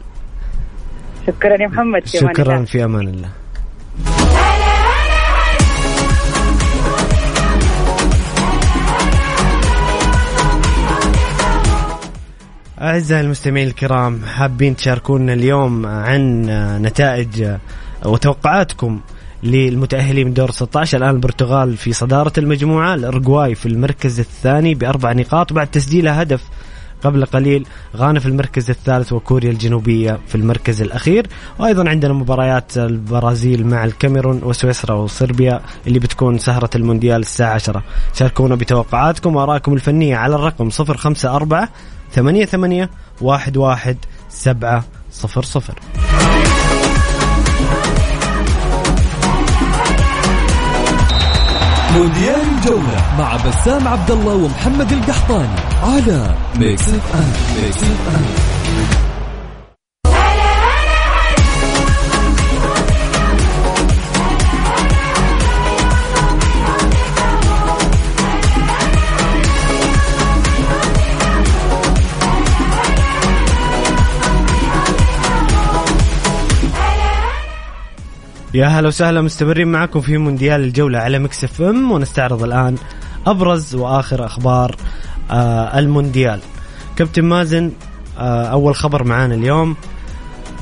[1.27, 2.65] شكرا يا محمد في أمان شكرا الله.
[2.65, 3.29] في أمان الله.
[12.81, 16.47] أعزائي المستمعين الكرام حابين تشاركونا اليوم عن
[16.83, 17.49] نتائج
[18.05, 19.01] وتوقعاتكم
[19.43, 25.53] للمتأهلين من دور 16 الآن البرتغال في صدارة المجموعة الأرجواي في المركز الثاني بأربع نقاط
[25.53, 26.43] بعد تسجيلها هدف
[27.05, 27.67] قبل قليل
[27.97, 31.27] غانا في المركز الثالث وكوريا الجنوبية في المركز الأخير.
[31.59, 37.83] وأيضا عندنا مباريات البرازيل مع الكاميرون وسويسرا وصربيا اللي بتكون سهرة المونديال الساعة 10
[38.15, 41.69] شاركونا بتوقعاتكم وآرائكم الفنية على الرقم 054
[42.13, 42.89] 88
[43.23, 43.97] 11
[44.29, 44.85] 700
[51.99, 58.48] مونديال الجولة مع بسام عبد الله ومحمد القحطاني على Mix FM Mix FM
[78.55, 82.77] يا هلا وسهلا مستمرين معكم في مونديال الجولة على Mix FM ونستعرض الآن
[83.27, 84.77] أبرز وآخر أخبار
[85.31, 86.41] آه المونديال.
[86.97, 87.73] كابتن مازن
[88.19, 89.77] آه أول خبر معانا اليوم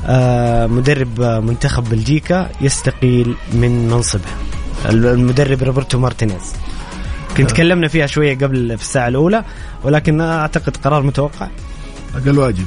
[0.06, 4.30] آه مدرب آه، منتخب بلجيكا يستقيل من منصبه.
[4.88, 6.54] المدرب روبرتو مارتينيز.
[7.36, 9.44] كنت تكلمنا فيها شوية قبل في الساعة الأولى
[9.84, 11.48] ولكن أعتقد قرار متوقع.
[12.14, 12.66] أقل واجب.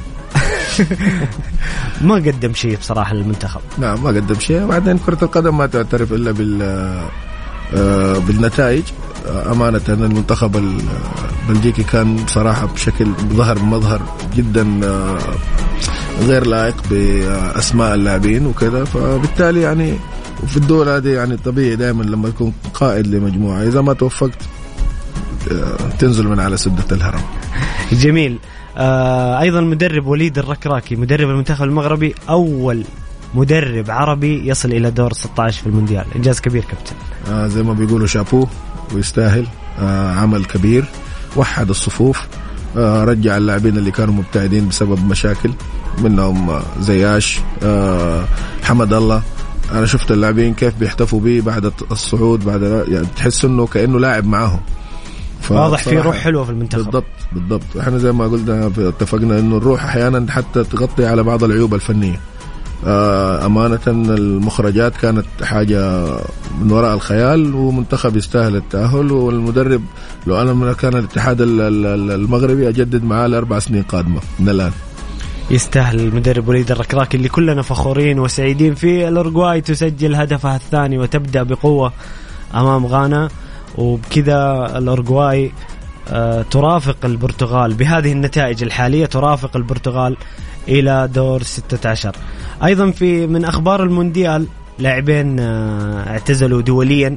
[2.06, 3.60] ما قدم شيء بصراحة للمنتخب.
[3.78, 4.66] نعم ما قدم شيء.
[4.66, 6.62] بعدين كرة القدم ما تعترف إلا بال
[7.74, 8.82] آه، بالنتائج.
[9.28, 10.56] آه، أمانة المنتخب
[11.48, 14.00] البلجيكي كان بصراحة بشكل ظهر مظهر
[14.36, 15.18] جدا آه،
[16.20, 18.84] غير لائق بأسماء اللاعبين وكذا.
[18.84, 19.96] فبالتالي يعني
[20.42, 24.38] وفي الدول هذه يعني طبيعي دائما لما يكون قائد لمجموعة إذا ما توفقت
[25.98, 27.20] تنزل من على سدة الهرم.
[27.92, 28.38] جميل.
[28.80, 32.84] آه أيضا مدرب وليد الركراكي مدرب المنتخب المغربي أول
[33.34, 36.04] مدرب عربي يصل إلى دور 16 في المونديال.
[36.16, 36.94] إنجاز كبير كابتن.
[37.32, 38.48] آه زي ما بيقولوا شابوه
[38.94, 39.46] ويستاهل
[39.78, 40.84] آه عمل كبير
[41.36, 42.26] وحد الصفوف
[42.76, 45.50] آه رجع اللاعبين اللي كانوا مبتعدين بسبب مشاكل
[45.98, 48.24] منهم آه زياش آه
[48.62, 49.22] حمد الله.
[49.72, 54.60] أنا شفت اللاعبين كيف بيحتفوا به بعد الصعود بعد يعني تحس إنه كأنه لاعب معاهم.
[55.50, 56.82] واضح في روح حلوة في المنتخب.
[56.84, 57.76] بالضبط بالضبط.
[57.80, 62.20] إحنا زي ما قلنا اتفقنا إنه الروح أحيانا حتى تغطي على بعض العيوب الفنية.
[62.86, 66.06] آه، أمانة المخرجات كانت حاجة
[66.60, 69.12] من وراء الخيال ومنتخب يستاهل التأهل.
[69.12, 69.82] والمدرب
[70.26, 74.72] لو أنا من كان الاتحاد ال- ال- المغربي أجدد معاه لأربع سنين قادمة من الآن.
[75.50, 79.08] يستاهل المدرب وليد الركراكي اللي كلنا فخورين وسعيدين فيه.
[79.08, 81.92] الأورجواي تسجل هدفها الثاني وتبدأ بقوة
[82.54, 83.28] أمام غانا.
[83.80, 85.52] وبكذا الأورجواي
[86.08, 90.16] آه، ترافق البرتغال بهذه النتائج الحالية ترافق البرتغال
[90.68, 92.16] إلى دور 16
[92.64, 94.46] أيضا في من أخبار المونديال
[94.78, 97.16] لاعبين آه، اعتزلوا دوليا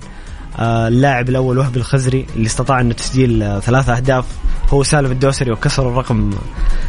[0.60, 4.26] آه، اللاعب الأول وهبي الخزري اللي استطاع أنه تسجيل ثلاثة أهداف
[4.70, 6.30] هو سالم الدوسري وكسر الرقم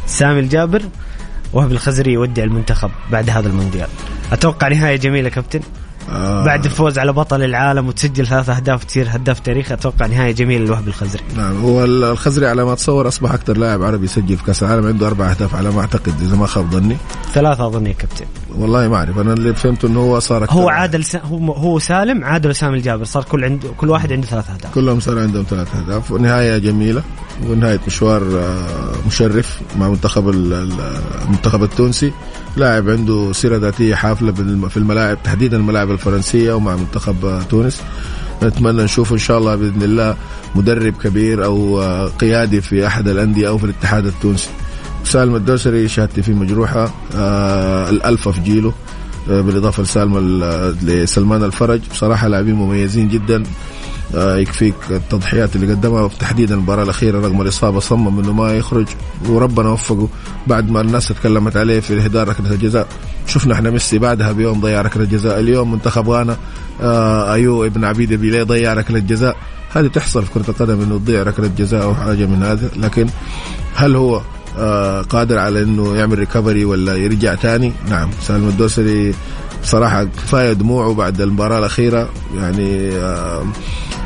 [0.06, 0.82] سامي الجابر.
[1.52, 3.88] وهب الخزري يودع المنتخب بعد هذا المونديال.
[4.32, 5.60] أتوقع نهاية جميلة كابتن.
[6.12, 6.44] آه.
[6.44, 10.88] بعد الفوز على بطل العالم وتسجل ثلاث أهداف تصير هداف تاريخ أتوقع نهايه جميله للوهب
[10.88, 11.22] الخزري.
[11.36, 15.06] نعم هو الخزري على ما اتصور أصبح أكثر لاعب عربي يسجل في كأس العالم عنده
[15.06, 16.96] أربع أهداف على ما أعتقد إذا ما خاب ظني.
[17.32, 18.24] ثلاثة أظن يا كابتن.
[18.58, 21.16] والله ما أعرف أنا اللي فهمته إنه هو صار أكثر هو عادل س...
[21.16, 24.74] هو هو سالم عادل وسام الجابر صار كل عنده كل واحد عنده ثلاث أهداف.
[24.74, 27.02] كلهم صار عندهم ثلاث أهداف ونهاية جميلة
[27.48, 30.72] ونهاية مشوار آه، مشرف مع منتخب ال- ال-
[31.24, 32.12] المنتخب التونسي.
[32.56, 34.32] لاعب عنده سيرة ذاتية حافلة
[34.68, 37.82] في الملاعب تحديدا الملاعب الفرنسية ومع منتخب تونس.
[38.42, 40.16] نتمنى نشوفه إن شاء الله بإذن الله
[40.54, 44.48] مدرب كبير أو آه، قيادي في أحد الأندية أو في الاتحاد التونسي.
[45.04, 48.72] سالم الدوسري شهادتي فيه مجروحة آه الالفه في جيله
[49.30, 51.80] آه بالإضافة لسالم ال- لسلمان الفرج.
[51.90, 53.42] بصراحة لاعبين مميزين جدا.
[54.14, 56.08] يكفيك التضحيات اللي قدمها.
[56.08, 58.86] تحديدا المباراة الأخيرة رغم الإصابة صمم إنه ما يخرج
[59.28, 60.08] وربنا وفقه
[60.46, 62.86] بعد ما الناس تكلمت عليه في اهدار ركله الجزاء.
[63.26, 66.36] شفنا إحنا ميسي بعدها بيوم ضيع ركله جزاء اليوم منتخب غانا
[66.82, 69.36] آه أيو ابن عبيد بيليه ضيع ركله جزاء
[69.74, 73.06] هذه تحصل في كرة القدم إنه تضيع ركله جزاء أو حاجة من هذا لكن
[73.74, 74.20] هل هو
[74.58, 78.10] آه قادر على إنه يعمل ريكفري ولا يرجع تاني؟ نعم.
[78.22, 79.14] سالم الدوسري
[79.62, 82.08] بصراحة كفاية دموعه بعد المباراة الأخيرة.
[82.36, 83.44] يعني آه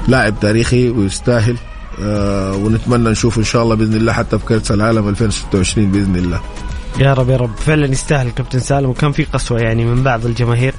[0.08, 1.56] لاعب تاريخي ويستاهل
[2.02, 6.40] آه ونتمنى نشوفه إن شاء الله بإذن الله حتى في كأس العالم 2026 بإذن الله.
[6.98, 7.56] يا رب يا رب.
[7.56, 10.74] فعلا يستاهل كابتن سالم وكان في قسوة يعني من بعض الجماهير.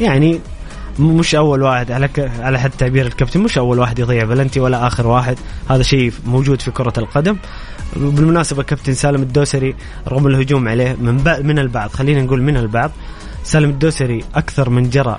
[0.00, 0.40] يعني
[0.98, 2.30] مش أول واحد على ك...
[2.40, 5.38] على حد تعبير الكابتن مش أول واحد يضيع بلنتي ولا آخر واحد.
[5.70, 7.36] هذا شيء موجود في كرة القدم.
[7.96, 9.74] بالمناسبه كابتن سالم الدوسري
[10.08, 11.28] رغم الهجوم عليه من ب...
[11.28, 12.90] من البعض خلينا نقول من البعض.
[13.44, 15.18] سالم الدوسري أكثر من جرى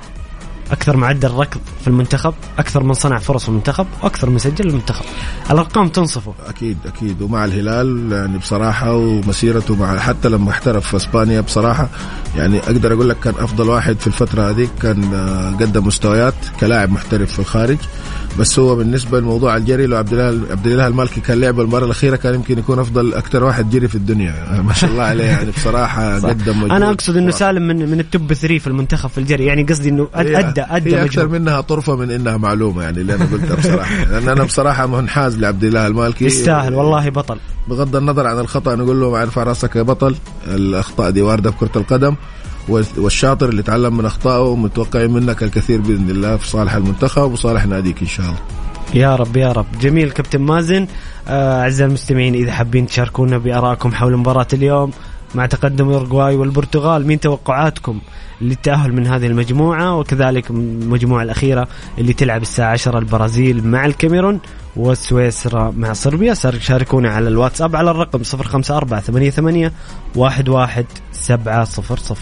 [0.72, 5.06] أكثر معدل ركض في المنتخب أكثر من صنع فرص في المنتخب وأكثر من سجل المنتخب
[5.52, 6.34] الأرقام تنصفه.
[6.48, 7.22] أكيد أكيد.
[7.22, 11.90] ومع الهلال يعني بصراحة ومسيرته مع حتى لما احترف في إسبانيا بصراحة
[12.38, 16.92] يعني أقدر أقول لك كان أفضل واحد في الفترة هذيك كان آه، قدم مستويات كلاعب
[16.92, 17.78] محترف في الخارج.
[18.40, 22.16] بس هو بالنسبة لموضوع الجري لو عبد الله عبد الله المالكي كان لعب المرة الأخيرة
[22.16, 24.34] كان يمكن يكون أفضل أكثر واحد جري في الدنيا.
[24.68, 25.24] ما شاء الله عليه.
[25.24, 26.20] يعني بصراحة.
[26.20, 27.32] قدم أنا أقصد إنه.
[27.32, 29.46] سالم من من التوب 3 في المنتخب في الجري.
[29.46, 33.02] يعني قصدي إنه أد- هي- ادى ادى هي أكثر منها طرفة من إنها معلومة يعني
[33.02, 34.04] اللي أنا قلتها بصراحة.
[34.04, 36.26] لأن أنا بصراحة منحاز لعبد الله المالكي.
[36.26, 37.40] يستاهل والله بطل.
[37.68, 40.16] بغض النظر عن الخطأ نقول له ارفع راسك يا بطل
[40.48, 42.16] الأخطاء دي واردة في كرة القدم
[42.98, 48.02] والشاطر اللي تعلم من أخطائه ومتوقعين منك الكثير بإذن الله في صالح المنتخب وصالح ناديك
[48.02, 48.40] إن شاء الله.
[48.94, 49.66] يا رب يا رب.
[49.82, 50.88] جميل كابتن مازن.
[51.28, 54.92] آه، أعزائي المستمعين إذا حابين تشاركونا بارائكم حول مباراة اليوم
[55.36, 58.00] مع تقدم اورجواي والبرتغال مين توقعاتكم
[58.42, 61.68] للتأهل من هذه المجموعة وكذلك المجموعة الأخيرة
[61.98, 64.40] اللي تلعب الساعة 10 البرازيل مع الكاميرون
[64.76, 66.34] وسويسرا مع صربيا.
[66.34, 69.72] شاركونا على الواتساب على الرقم 054 88
[70.16, 72.18] 11700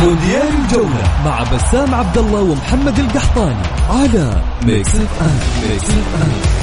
[0.00, 6.59] مونديال الجولة مع بسام عبد الله ومحمد القحطاني على ميكس اف ام ميكس اف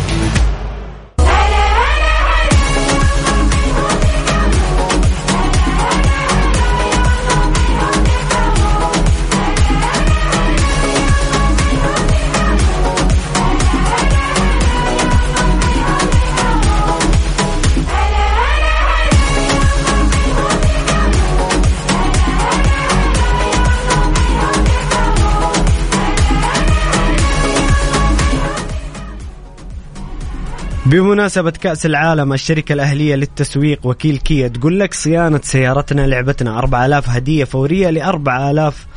[30.90, 37.44] بمناسبة كأس العالم الشركة الأهلية للتسويق وكيل كيا تقول لك صيانة سيارتنا لعبتنا 4000 هدية
[37.44, 38.88] فورية ل 4000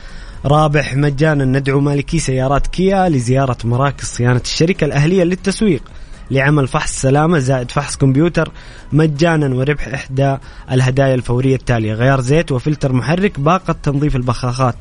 [0.44, 1.44] رابح مجانا.
[1.44, 5.82] ندعو مالكي سيارات كيا لزيارة مراكز صيانة الشركة الأهلية للتسويق
[6.30, 8.52] لعمل فحص سلامة زائد فحص كمبيوتر
[8.92, 10.36] مجانا وربح إحدى
[10.72, 11.94] الهدايا الفورية التالية.
[11.94, 14.76] غيار زيت وفلتر محرك باقة تنظيف البخاخات.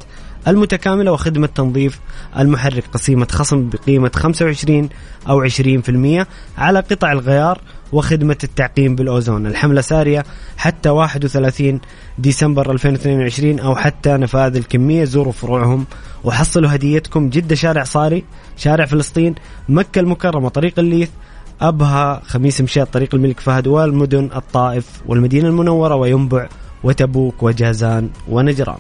[0.48, 2.00] المتكاملة وخدمة تنظيف
[2.38, 4.90] المحرك قسيمة خصم بقيمة 25
[5.30, 6.28] أو 20%
[6.58, 7.62] على قطع الغيار
[7.92, 9.48] وخدمة التعقيم بالأوزون.
[9.48, 10.24] الحملة سارية
[10.58, 11.80] حتى 31
[12.18, 15.04] ديسمبر 2022 أو حتى نفاذ الكمية.
[15.04, 15.86] زوروا فروعهم
[16.24, 17.30] وحصلوا هديتكم.
[17.30, 18.24] جدة شارع صاري
[18.58, 19.36] شارع فلسطين
[19.70, 21.10] مكة المكرمة طريق الليث
[21.62, 26.48] أبها خميس مشيط طريق الملك فهد والمدن الطائف والمدينة المنورة وينبع
[26.84, 28.78] وتبوك وجازان ونجران.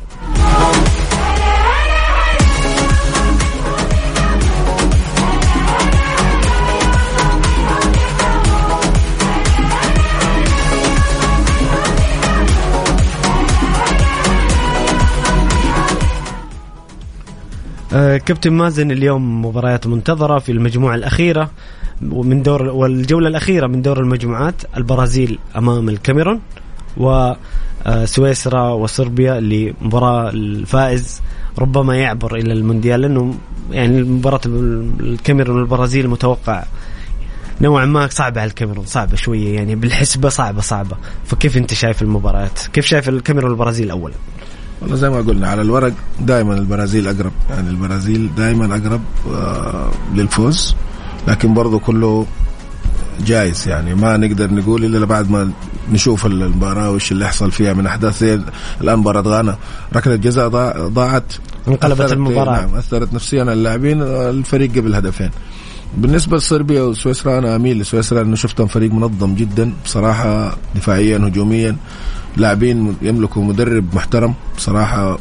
[17.93, 21.51] آه، كابتن مازن اليوم مباريات منتظرة في المجموعة الأخيرة
[22.11, 26.41] ومن دور والجولة الأخيرة من دور المجموعات البرازيل أمام الكاميرون
[26.97, 31.21] وسويسرا وصربيا اللي مباراة الفائز
[31.59, 33.35] ربما يعبر إلى المونديال لأنه
[33.71, 36.63] يعني مباراة الكاميرون والبرازيل متوقع.
[37.61, 40.97] نوعا ما صعبة على الكاميرون صعبة شوية يعني بالحسبة صعبة صعبة.
[41.25, 44.15] فكيف أنت شايف المباريات كيف شايف الكاميرون والبرازيل اولا؟
[44.81, 47.31] والله زي ما قلنا على الورق دائما البرازيل أقرب.
[47.49, 49.01] يعني البرازيل دائما أقرب
[49.33, 50.75] آه للفوز
[51.27, 52.25] لكن برضه كله
[53.25, 53.67] جايز.
[53.67, 55.51] يعني ما نقدر نقول إلا بعد ما
[55.91, 58.39] نشوف المباراة وش اللي يحصل فيها من أحداث زي
[58.81, 59.57] الآن مباراة غانا.
[59.95, 61.33] ركلة جزاء ضاع- ضاعت
[61.67, 62.61] انقلبت المباراة.
[62.61, 65.29] نعم أثرت نفسيا على اللاعبين الفريق قبل هدفين.
[65.97, 71.75] بالنسبة لصربيا وسويسرا أنا أميل لسويسرا لأنه شفتهم فريق منظم جدا بصراحة دفاعيا هجوميا
[72.37, 74.33] لاعبين يملكوا مدرب محترم.
[74.57, 75.19] بصراحة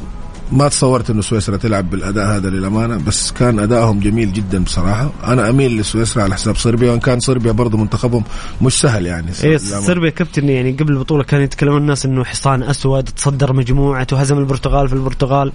[0.52, 5.10] ما تصورت إنه سويسرا تلعب بالأداء هذا للأمانة بس كان ادائهم جميل جدا بصراحة.
[5.24, 8.24] أنا أميل لسويسرا على حساب صربيا وإن كان صربيا برضه منتخبهم
[8.62, 9.26] مش سهل يعني.
[9.42, 9.86] للأمانة.
[9.86, 14.88] صربيا كابتن يعني قبل البطولة كانوا يتكلمون الناس إنه حصان أسود تصدر مجموعته وهزم البرتغال
[14.88, 15.52] في البرتغال.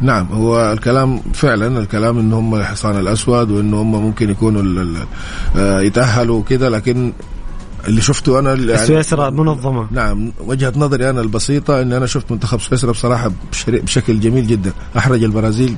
[0.00, 5.06] نعم هو الكلام فعلا الكلام إن هم الحصان الأسود وإن هم ممكن يكونوا ال- ال-
[5.56, 7.12] آه، يتأهلوا وكذا لكن
[7.88, 9.86] اللي شفته أنا يعني سويسرا منظمة.
[9.90, 13.30] نعم وجهة نظري أنا البسيطة إن أنا شفت منتخب سويسرا بصراحة
[13.68, 15.74] بشكل جميل جدا أحرج البرازيل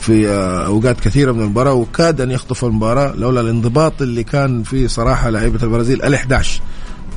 [0.00, 4.86] في آه، أوقات كثيرة من المباراة وكاد أن يخطف المباراة لولا الانضباط اللي كان فيه
[4.86, 6.46] صراحة لعيبة البرازيل ال11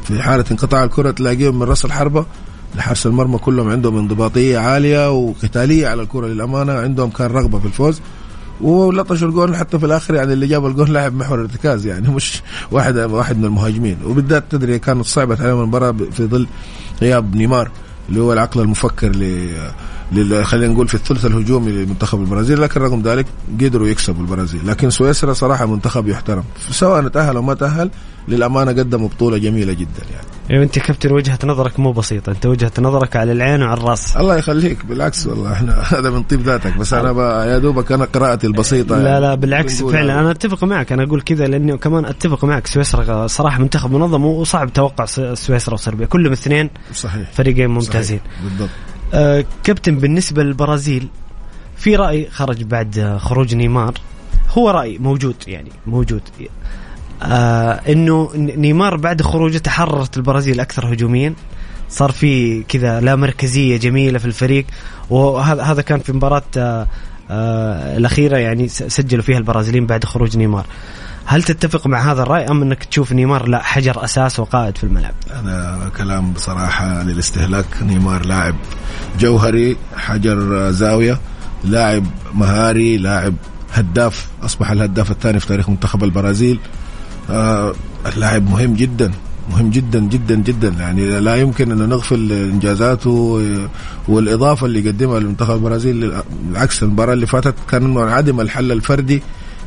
[0.07, 2.25] في حالة انقطاع الكرة تلاقيهم من رأس الحربة
[2.75, 8.01] لحارس المرمى كلهم عندهم انضباطية عالية وقتالية على الكرة للأمانة عندهم كان رغبة في الفوز
[8.61, 12.41] ولطشوا الجول حتى في الآخر يعني اللي جاب الجول لاعب محور ارتكاز يعني مش
[12.71, 13.97] واحد واحد من المهاجمين.
[14.05, 16.47] وبالذات تدري كانت صعبت عليهم المباراة في ظل
[17.01, 17.71] غياب نيمار
[18.09, 19.11] اللي هو العقل المفكر
[20.43, 23.25] خلينا نقول في الثلث الهجومي لمنتخب البرازيل لكن رغم ذلك
[23.61, 24.67] قدروا يكسبوا البرازيل.
[24.67, 27.91] لكن سويسرا صراحة منتخب يحترم سواء تأهل أو ما تأهل
[28.27, 30.27] للأمانة قدموا بطولة جميلة جدا يعني.
[30.49, 32.31] يعني أنت كابتن وجهة نظرك مو بسيطة.
[32.31, 34.17] أنت وجهة نظرك على العين وعلى الرأس.
[34.17, 36.77] الله يخليك بالعكس والله إحنا هذا من طيب ذاتك.
[36.77, 39.21] بس أنا يا دوبك أنا قراءتي البسيطة لا يعني.
[39.21, 40.19] لا بالعكس فعلا.
[40.19, 42.67] أنا أتفق معك أنا أقول كذا لأنه كمان أتفق معك.
[42.67, 46.05] سويسرا صراحة منتخب منظم وصعب توقع سويسرا وصربيا.
[46.05, 47.31] كلهم اثنين صحيح.
[47.31, 48.19] فريقين ممتازين.
[48.19, 48.43] صحيح.
[48.43, 48.69] بالضبط.
[49.13, 51.07] آه كابتن بالنسبة للبرازيل
[51.77, 53.93] في رأي خرج بعد آه، خروج نيمار؟
[54.49, 56.21] هو رأي موجود يعني موجود.
[57.23, 61.33] آه إنه نيمار بعد خروجه تحررت البرازيل أكثر هجوميا.
[61.89, 64.65] صار في كذا لا مركزية جميلة في الفريق
[65.09, 66.87] وهذا هذا كان في مباراة آه
[67.29, 70.65] آه الأخيرة يعني سجلوا فيها البرازيليين بعد خروج نيمار.
[71.25, 75.13] هل تتفق مع هذا الرأي أم أنك تشوف نيمار لا حجر أساس وقائد في الملعب؟
[75.29, 78.55] هذا كلام بصراحة للاستهلاك نيمار لاعب
[79.19, 81.19] جوهري حجر زاوية
[81.63, 82.03] لاعب
[82.33, 83.33] مهاري لاعب
[83.73, 86.59] هداف أصبح الهداف الثاني في تاريخ منتخب البرازيل.
[87.29, 87.73] آه
[88.05, 89.11] اللاعب مهم جدا
[89.49, 90.67] مهم جدا جدا جدا.
[90.79, 93.41] يعني لا يمكن أن نغفل إنجازاته
[94.07, 96.13] والإضافة اللي قدمها لمنتخب البرازيل
[96.43, 99.21] بالعكس المباراة اللي فاتت كان منعدم الحل الفردي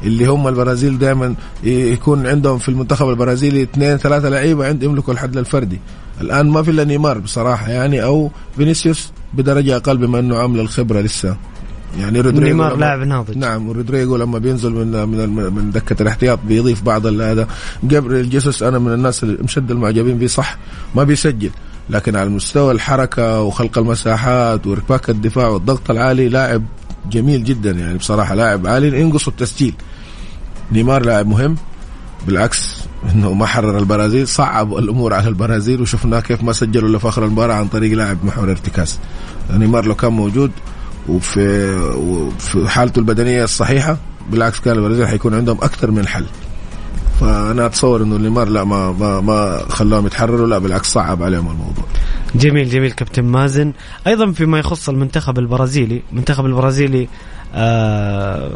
[0.05, 1.35] اللي هم البرازيل دائما
[1.65, 5.81] يكون عندهم في المنتخب البرازيلي اثنين ثلاثة لعيبة عند يملكوا الحل الفردي.
[6.21, 11.01] الآن ما في إلا نيمار بصراحة يعني أو فينيسيوس بدرجة أقل بما إنه عامل الخبرة
[11.01, 11.37] لسه.
[12.01, 13.37] يعني رودريجو نيمار لاعب ناضج.
[13.37, 17.49] نعم ورودريجو لما بينزل من من من دكة الاحتياط بيضيف بعض هذا.
[17.83, 20.59] جابريل جيسوس أنا من الناس اللي من أشد المعجبين فيه صح
[20.95, 21.51] ما بيسجل.
[21.91, 26.63] لكن على مستوى الحركة وخلق المساحات وارباك الدفاع والضغط العالي لاعب
[27.11, 29.75] جميل جدا يعني بصراحة لاعب عالي ينقصه التسجيل.
[30.75, 31.57] نيمار لاعب مهم.
[32.27, 32.81] بالعكس
[33.15, 37.55] إنه ما حرر البرازيل صعب الأمور على البرازيل وشفناه كيف ما سجلوا الا آخر المباراة
[37.55, 38.99] عن طريق لاعب محور ارتكاز.
[39.51, 40.51] نيمار لو كان موجود
[41.09, 43.97] وفي وفي حالته البدنية الصحيحة
[44.31, 46.27] بالعكس كان البرازيل حيكون عندهم أكثر من حل.
[47.21, 51.85] فأنا أتصور إنه نيمار لا ما ما ما خلاهم يتحرروا لا بالعكس صعب عليهم الموضوع.
[52.35, 53.73] جميل جميل كابتن مازن.
[54.07, 57.09] أيضا فيما يخص المنتخب البرازيلي المنتخب البرازيلي
[57.57, 58.51] آه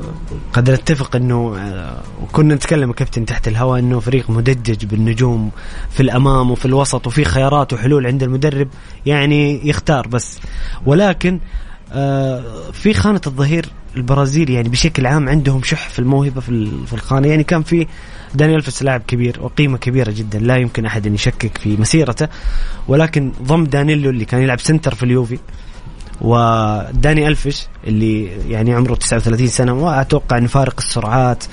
[0.53, 5.51] قد نتفق إنه آه وكنا نتكلم كابتن تحت الهواء إنه فريق مدجج بالنجوم
[5.91, 8.69] في الأمام وفي الوسط وفي خيارات وحلول عند المدرب
[9.07, 10.39] يعني يختار بس.
[10.87, 11.41] ولكن
[11.93, 17.29] آه في خانة الظهير البرازيل يعني بشكل عام عندهم شح في الموهبة في في الخانة.
[17.29, 17.87] يعني كان في
[18.35, 22.29] داني ألفيس لاعب كبير وقيمة كبيرة جدا لا يمكن أحد أن يشكك في مسيرته.
[22.89, 25.39] ولكن ضم دانيلو اللي كان يلعب center في اليوفي
[26.21, 31.45] وداني ألفش اللي يعني عمره 39 سنة وأتوقع ان فارق السرعات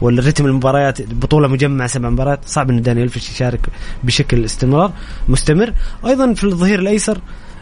[0.00, 3.60] والرتم المباريات بطولة مجمع سبع مباريات صعب ان داني ألفش يشارك
[4.04, 4.92] بشكل استمرار
[5.28, 5.72] مستمر.
[6.06, 7.20] أيضا في الظهير الأيسر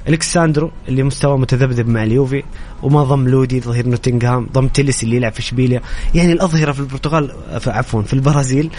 [0.08, 2.42] الكساندرو اللي مستوى متذبذب مع اليوفي
[2.82, 5.80] وما ضم لودي ظهير نوتنغهام ضم تيليس اللي يلعب في إشبيليا.
[6.14, 8.70] يعني الأظهرة في البرتغال في عفوا في البرازيل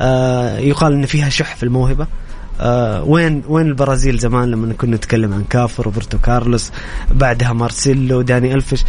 [0.00, 2.06] آه يقال إن فيها شح في الموهبة.
[2.60, 6.70] آه وين وين البرازيل زمان لما كنا نتكلم عن كافو روبرتو كارلوس
[7.10, 8.84] بعدها مارسيلو داني ألفش.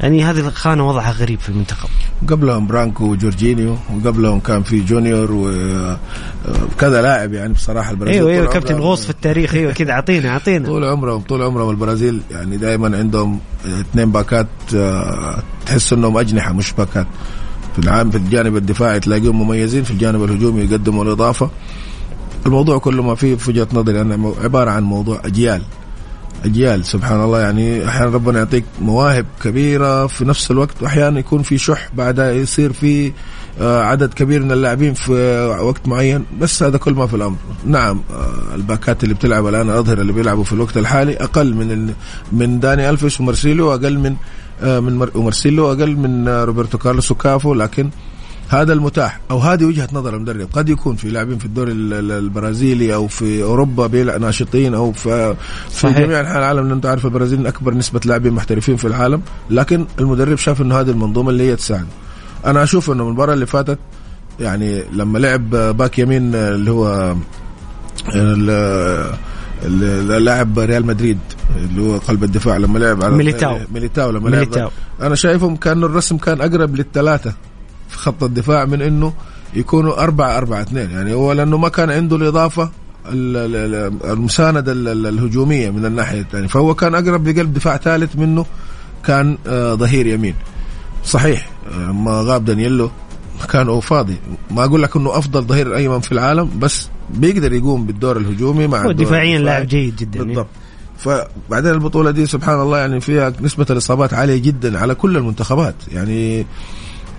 [0.00, 1.88] يعني هذه الخانة وضعها غريب في المنتخب.
[2.28, 8.74] قبلهم برانكو وجورجينيو وقبلهم كان في جونيور وكذا لاعب يعني بصراحة البرازيل أيوه أيوه كابتن
[8.74, 9.54] غوص في التاريخ.
[9.54, 10.66] أيوه كذا أعطينا أعطينا.
[10.66, 13.40] طول عمرهم طول عمرهم البرازيل يعني دائما عندهم
[13.80, 17.06] اثنين باكات آه، تحس إنهم أجنحة مش باكات.
[17.72, 21.50] في العام في الجانب الدفاعي تلاقيهم مميزين في الجانب الهجومي يقدموا الإضافة.
[22.46, 25.62] الموضوع كله ما فيه في وجهه نظري انه عبارة عن موضوع أجيال.
[26.44, 31.58] أجيال سبحان الله يعني أحيانا ربنا يعطيك مواهب كبيرة في نفس الوقت واحيانا يكون في
[31.58, 33.12] شح بعدها يصير في
[33.60, 35.12] آه، عدد كبير من اللاعبين في
[35.60, 36.24] وقت معين.
[36.40, 37.36] بس هذا كل ما في الأمر.
[37.66, 41.94] نعم آه، الباكات اللي بتلعب الآن الاظهره اللي بيلعبوا في الوقت الحالي أقل من ال...
[42.32, 44.16] من داني الفيش ومارسيلو أقل من
[44.62, 45.10] آه، من مر...
[45.14, 47.54] ومارسيلو أقل من آه، روبرتو كارلوس وكافو.
[47.54, 47.90] لكن
[48.48, 49.20] هذا المتاح.
[49.30, 53.08] أو هذه وجهة نظر المدرب قد يكون في لاعبين في الدوري ال- ال- البرازيلي أو
[53.08, 55.34] في أوروبا بيلعب ناشطين أو في
[55.70, 55.98] في صحيح.
[55.98, 56.60] جميع أنحاء العالم.
[56.60, 59.22] لأن أنت عارف البرازيل أكبر نسبة لاعبين محترفين في العالم.
[59.50, 61.86] لكن المدرب شاف إنه هذه المنظومة اللي هي تساعده.
[62.46, 63.78] أنا أشوف إنه المباراة اللي فاتت
[64.40, 67.14] يعني لما لعب back يمين اللي هو
[69.64, 71.18] اللاعب ريال مدريد
[71.56, 73.58] اللي هو قلب الدفاع لما لعب على ميليتاو.
[73.74, 74.62] ميليتاو لما ميليتاو.
[74.62, 74.70] لعب
[75.02, 77.32] أنا شايفهم كأن الرسم كان أقرب للثلاثة.
[77.88, 79.12] في خط الدفاع من إنه
[79.54, 80.90] يكونوا أربعة أربعة اثنين.
[80.90, 82.62] يعني هو لأنه ما كان عنده الإضافة
[83.12, 86.46] ال- ال- ال- المساندة ال- ال- الهجومية من الناحية الثانية.
[86.46, 88.46] فهو كان أقرب لقلب دفاع ثالث منه
[89.04, 90.34] كان آه، ظهير يمين.
[91.04, 92.90] صحيح آه، ما غاب دانييلو
[93.50, 94.16] كان هو فاضي.
[94.50, 98.82] ما أقول لك أنه أفضل ظهير أيمن في العالم بس بيقدر يقوم بالدور الهجومي مع
[98.86, 99.38] هو دفاعيا.
[99.38, 100.46] لاعب جيد جدا بالضبط.
[100.98, 105.74] فبعدين البطولة دي سبحان الله يعني فيها نسبة الإصابات عالية جدا على كل المنتخبات.
[105.92, 106.46] يعني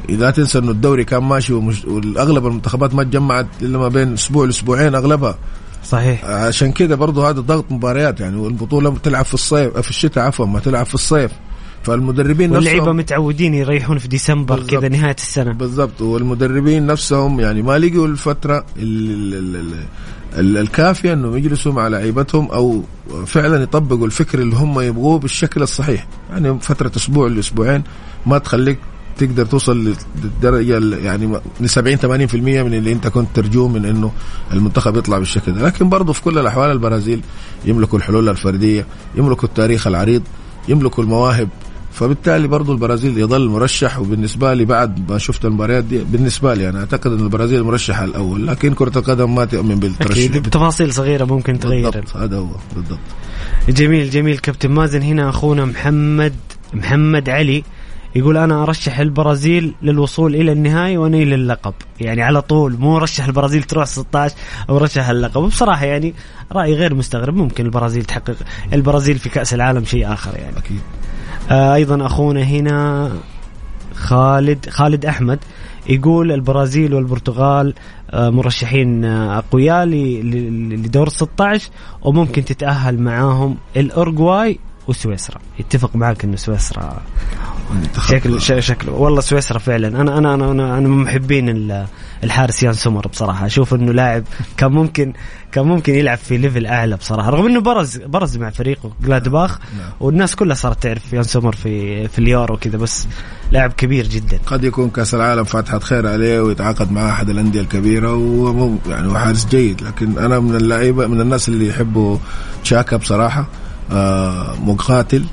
[0.09, 4.45] إذا تنسى إنه الدوري كان ماشي ومش والأغلب المنتخبات ما تجمعت إلا ما بين أسبوع
[4.45, 5.37] لأسبوعين أغلبها.
[5.83, 6.25] صحيح.
[6.25, 10.59] عشان كده برضه هذا ضغط مباريات يعني والبطولة بتلعب في الصيف في الشتاء عفوا ما
[10.59, 11.31] تلعب في الصيف.
[11.83, 14.59] فالمدربين واللعيبة نفسهم متعودين يريحون في ديسمبر.
[14.59, 15.53] كذا نهاية السنة.
[15.53, 16.01] بالضبط.
[16.01, 19.73] والمدربين نفسهم يعني ما لقوا الفترة ال ال ال
[20.39, 22.83] ال الكافية إنهم يجلسوا مع لعيبتهم أو
[23.25, 26.07] فعلا يطبقوا الفكر اللي هم يبغوه بالشكل الصحيح.
[26.31, 27.83] يعني فترة أسبوع لأسبوعين
[28.25, 28.79] ما تخليك
[29.19, 29.93] تقدر توصل
[30.23, 32.03] للدرجة ال- يعني ل 70 80%
[32.63, 34.11] من اللي انت كنت ترجوه من انه
[34.53, 35.65] المنتخب يطلع بالشكل ده.
[35.65, 37.21] لكن برضه في كل الأحوال البرازيل
[37.65, 40.21] يملكوا الحلول الفردية يملكوا التاريخ العريض
[40.67, 41.49] يملكوا المواهب.
[41.93, 46.79] فبالتالي برضو البرازيل يظل مرشح وبالنسبة لي بعد ما شفت المباريات دي بالنسبة لي أنا
[46.79, 48.47] أعتقد أن البرازيل مرشح الأول.
[48.47, 50.37] لكن كرة القدم ما تؤمن بالترشح أكيد.
[50.37, 51.89] بتفاصيل صغيرة ممكن تغير.
[51.89, 52.17] بالضبط.
[52.17, 52.47] هذا هو.
[52.75, 52.99] بالضبط.
[53.69, 54.37] جميل جميل.
[54.37, 56.33] كابتن مازن هنا أخونا محمد
[56.73, 57.63] محمد علي.
[58.15, 63.63] يقول أنا أرشح البرازيل للوصول إلى النهائي ونيل اللقب يعني على طول مو رشح البرازيل
[63.63, 64.35] تروح 16
[64.69, 65.43] أو رشح اللقب.
[65.43, 66.13] وبصراحه يعني
[66.51, 67.35] رأي غير مستغرب.
[67.35, 68.35] ممكن البرازيل تحقق
[68.73, 70.57] البرازيل في كأس العالم شيء آخر يعني.
[70.57, 70.79] أكيد.
[71.51, 73.11] آه أيضا أخونا هنا
[73.95, 75.39] خالد خالد أحمد
[75.89, 77.73] يقول البرازيل والبرتغال
[78.11, 81.69] آه مرشحين آه، أقوياء لدور 16
[82.01, 85.37] وممكن تتأهل معاهم الاورجواي وسويسرا.
[85.59, 87.01] يتفق معك إنه سويسرا
[88.07, 89.87] شكل ش- شكله والله سويسرا فعلا.
[89.87, 91.85] أنا أنا أنا أنا, أنا من محبين ال-
[92.23, 93.45] الحارس يان سومر بصراحة.
[93.45, 94.23] أشوف إنه لاعب
[94.57, 95.13] كان ممكن
[95.51, 97.29] كان ممكن يلعب في level أعلى بصراحة.
[97.29, 99.59] رغم إنه برز برز مع فريقه جلادباخ.
[99.99, 103.07] والناس كلها صارت تعرف يان سومر في في اليورو كذا بس
[103.51, 104.39] لاعب كبير جدا.
[104.45, 109.17] قد يكون كأس العالم فاتحة خير عليه ويتعاقد مع أحد الأندية الكبيرة ومو يعني هو
[109.17, 109.81] حارس جيد.
[109.81, 112.17] لكن أنا من اللعيبة من الناس اللي يحبوا
[112.63, 113.41] تشاكا بصراحة.
[113.41, 113.68] آه
[114.65, 115.25] مقاتل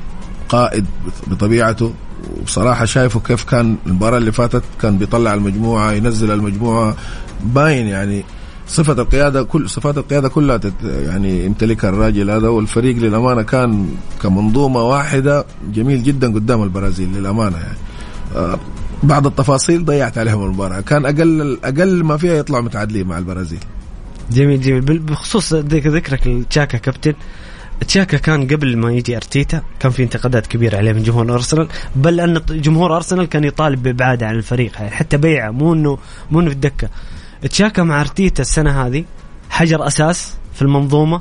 [0.48, 0.86] قائد
[1.26, 1.92] بطبيعته.
[2.40, 6.96] وبصراحة شايفه كيف كان المباراة اللي فاتت كان بيطلع المجموعة ينزل المجموعة.
[7.44, 8.24] باين يعني
[8.68, 12.48] صفة القيادة كل صفات القيادة كلها يعني يمتلكها الراجل هذا.
[12.48, 13.88] والفريق للأمانة كان
[14.22, 15.44] كمنظومة واحدة
[15.74, 17.78] جميل جدا قدام البرازيل للأمانة يعني.
[18.36, 18.58] آه،
[19.02, 20.80] بعض التفاصيل ضيعت عليهم المباراة.
[20.80, 23.60] كان أقل أقل ما فيها يطلعوا متعادلين مع البرازيل.
[24.32, 24.98] جميل جميل.
[24.98, 27.14] بخصوص ذك- ذكرك لتشاكا كابتن.
[27.80, 32.20] تشاكا كان قبل ما يجي أرتيتا كان في انتقادات كبيرة عليه من جمهور أرسنال بل
[32.20, 34.72] أن جمهور أرسنال كان يطالب بإبعاده عن الفريق.
[34.78, 35.98] يعني حتى بيعه مو انه
[36.30, 36.88] مو إنه في الدكة.
[37.50, 39.04] تشاكا مع أرتيتا السنة هذه
[39.50, 41.20] حجر أساس في المنظومة.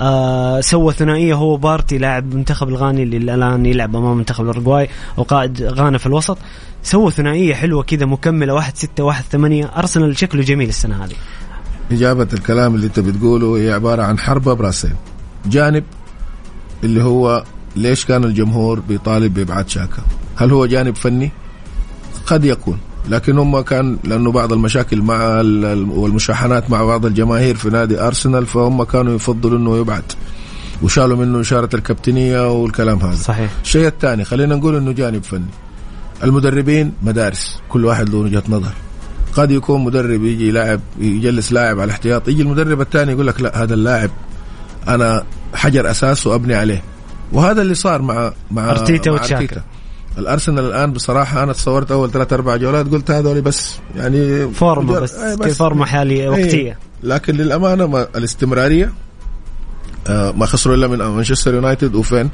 [0.00, 5.62] آه سوى ثنائية هو بارتي لاعب منتخب الغاني اللي الآن يلعب أمام منتخب الاورجواي وقائد
[5.62, 6.38] غانا في الوسط.
[6.82, 9.70] سوى ثنائية حلوة كذا مكملة واحد ستة واحد ثمانية.
[9.76, 11.14] أرسنال شكله جميل السنة هذه.
[11.92, 14.94] إجابة الكلام اللي أنت بتقوله هي عبارة عن حربة براسين
[15.46, 15.84] جانب
[16.84, 17.44] اللي هو
[17.76, 20.02] ليش كان الجمهور بيطالب بإبعاد شاكا؟
[20.36, 21.30] هل هو جانب فني؟
[22.26, 22.78] قد يكون
[23.08, 28.00] لكن هم كان لأنه بعض المشاكل مع ال- ال- والمشاحنات مع بعض الجماهير في نادي
[28.00, 30.02] أرسنال فهم كانوا يفضلوا إنه يبعد
[30.82, 33.14] وشالوا منه إشارة الكابتنية والكلام هذا.
[33.16, 33.50] صحيح.
[33.64, 35.44] الشيء الثاني خلينا نقول إنه جانب فني.
[36.24, 38.72] المدربين مدارس كل واحد له وجهة نظر.
[39.36, 43.62] قد يكون مدرب يجي لاعب يجلس لاعب على احتياط يجي المدرب الثاني يقول لك لا
[43.62, 44.10] هذا اللاعب
[44.88, 45.24] أنا
[45.54, 46.82] حجر أساس وأبني عليه
[47.32, 49.62] وهذا اللي صار مع مع أرتيتا مع وتشاكا.
[50.18, 55.14] الأرسنال الآن بصراحة أنا تصورت أول ثلاث أربع جولات قلت هذول بس يعني فورمة بس,
[55.14, 56.28] أي بس فورمه حالية أي.
[56.28, 58.92] وقتية لكن للأمانة ما الاستمرارية
[60.06, 62.30] آه، ما خسروا إلا من مانشستر يونايتد وفين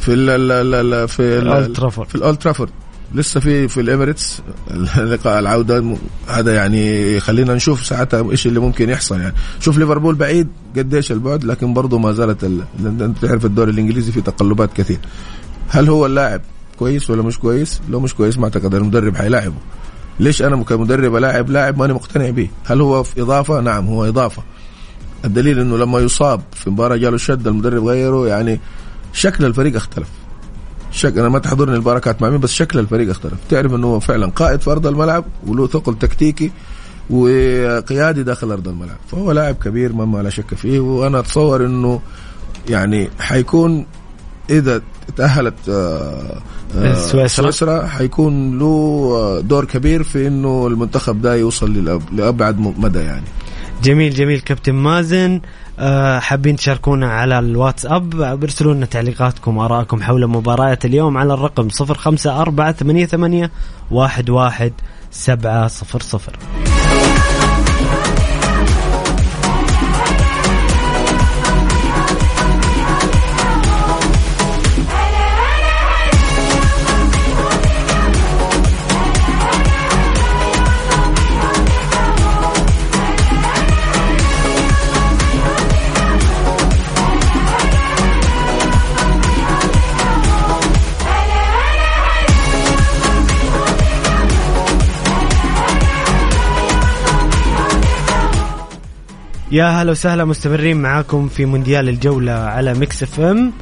[0.00, 2.08] في ال ال ال ال في ال- الأولد ترافورد.
[2.08, 2.70] في الأولد ترافورد
[3.14, 4.42] لسه في في الاميريتس
[4.96, 5.96] لقاء العودة.
[6.28, 9.34] هذا يعني خلينا نشوف ساعتها إيش اللي ممكن يحصل يعني.
[9.60, 12.44] شوف ليفربول بعيد قديش البعد لكن برضه ما زالت
[12.84, 14.98] أنت تعرف الدوري الإنجليزي فيه تقلبات كثير.
[15.68, 16.40] هل هو اللاعب
[16.78, 19.56] كويس ولا مش كويس؟ لو مش كويس ما أعتقد المدرب حيلاعبه.
[20.20, 24.42] ليش أنا كمدرب ألاعب لاعب ماني مقتنع به؟ هل هو في إضافة؟ نعم هو إضافة.
[25.24, 28.60] الدليل إنه لما يصاب في مباراة جاله شد المدرب غيره يعني
[29.12, 30.08] شكل الفريق اختلف.
[30.92, 33.34] شك أنا ما تحضرني البركات مع مين بس شكل الفريق اختلف.
[33.50, 36.50] تعرف إنه هو فعلا قائد في أرض الملعب وله ثقل تكتيكي
[37.10, 38.96] وقيادي داخل أرض الملعب.
[39.10, 42.00] فهو لاعب كبير ما لا شك فيه وأنا أتصور إنه
[42.68, 43.86] يعني حيكون
[44.50, 44.82] إذا
[45.16, 46.42] تأهلت آه،
[46.76, 47.26] آه، سويسرا.
[47.26, 48.64] سويسرا حيكون له
[49.14, 53.26] آه، دور كبير في إنه المنتخب ده يوصل لأبعد مدى يعني.
[53.82, 54.40] جميل جميل.
[54.40, 55.40] كابتن مازن
[56.20, 58.10] حابين تشاركونا على الواتساب
[58.40, 63.48] برسلوا لنا تعليقاتكم وآرائكم حول مباريات اليوم على الرقم 05488
[63.92, 64.70] 11
[65.10, 66.87] 700
[99.50, 103.52] يا هلا وسهلا مستمرين معاكم في مونديال الجولة على Mix FM.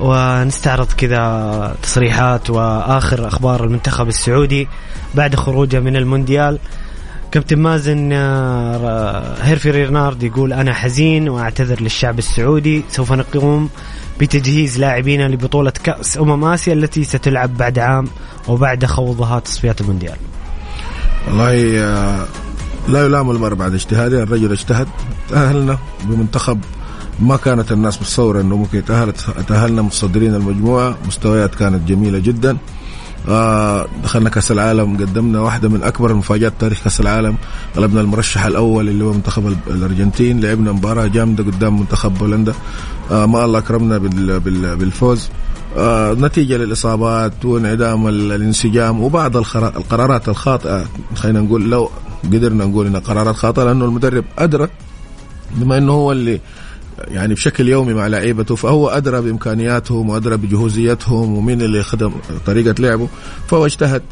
[0.00, 4.68] ونستعرض كذا تصريحات وآخر أخبار المنتخب السعودي
[5.14, 6.58] بعد خروجه من المونديال.
[7.32, 13.70] كابتن مازن آه، هيرفي رينارد يقول أنا حزين وأعتذر للشعب السعودي سوف نقوم
[14.20, 18.08] بتجهيز لاعبينا لبطولة كأس أمم آسيا التي ستلعب بعد عام
[18.48, 20.16] وبعد خوضها تصفيات المونديال.
[21.28, 22.26] والله آه،
[22.88, 24.88] لا يلام المرء بعد اجتهاده الرجل اجتهد
[25.30, 26.58] تأهلنا بمنتخب
[27.20, 29.12] ما كانت الناس متصورة إنه ممكن يتأهل
[29.48, 32.56] تأهلنا متصدرين المجموعة مستويات كانت جميلة جدا.
[33.28, 37.36] آه دخلنا كأس العالم قدمنا واحدة من أكبر المفاجآت تاريخ كأس العالم.
[37.76, 42.54] غلبنا المرشح الأول اللي هو منتخب ال- الأرجنتين لعبنا مباراة جامدة قدام منتخب بولندا
[43.10, 45.28] آه ما الله بال بالفوز.
[45.76, 50.84] آه نتيجة للإصابات وانعدام ال- الانسجام وبعض القرارات الخاطئة.
[51.16, 51.90] خلينا نقول لو
[52.32, 54.68] قدرنا نقول انها قرارات خاطئة لأنه المدرب أدرى
[55.54, 56.40] بما إنه هو اللي
[57.08, 62.12] يعني بشكل يومي مع لعيبته فهو أدرى بإمكانياتهم وأدرى بجهوزيتهم ومين اللي خدم
[62.46, 63.08] طريقة لعبه
[63.48, 64.02] فهو اجتهد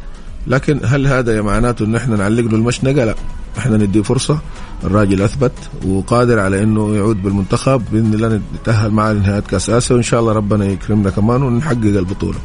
[0.47, 3.15] لكن هل هذا معناته إن إحنا نعلق له المشنقة؟ لا
[3.57, 4.39] إحنا نديه فرصة
[4.83, 5.51] الراجل أثبت
[5.87, 10.33] وقادر على إنه يعود بالمنتخب بإذن الله نتأهل معه لنهاية كأس آسيا وإن شاء الله
[10.33, 12.37] ربنا يكرمنا كمان ونحقق البطولة.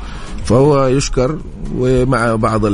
[0.49, 1.39] فهو يشكر
[1.77, 2.67] ومع بعض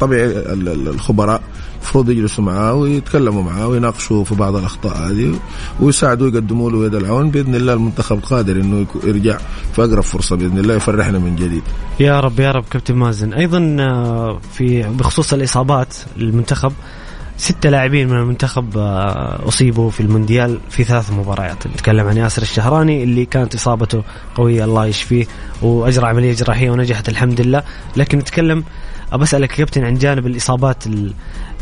[0.00, 1.42] طبيعي ال- ال- الخبراء
[1.80, 5.34] المفروض يجلسوا معاه ويتكلموا معاه ويناقشوا في بعض الأخطاء هذه
[5.80, 9.38] ويساعدوا يقدموا له يد العون بإذن الله المنتخب قادر إنه يرجع
[9.72, 11.62] في أقرب فرصة بإذن الله يفرحنا من جديد.
[12.00, 16.72] يا رب يا رب كابتن مازن أيضا آه، في بخصوص الإصابات المنتخب
[17.40, 21.66] ستة لاعبين من المنتخب آه، أصيبوا في المونديال في ثلاث مباريات.
[21.66, 24.02] نتكلم عن ياسر الشهراني اللي كانت إصابته
[24.34, 25.26] قوية الله يشفيه
[25.62, 27.62] وأجرى عملية جراحية ونجحت الحمد لله.
[27.96, 28.64] لكن نتكلم
[29.32, 31.12] يا كابتن عن جانب الإصابات ال...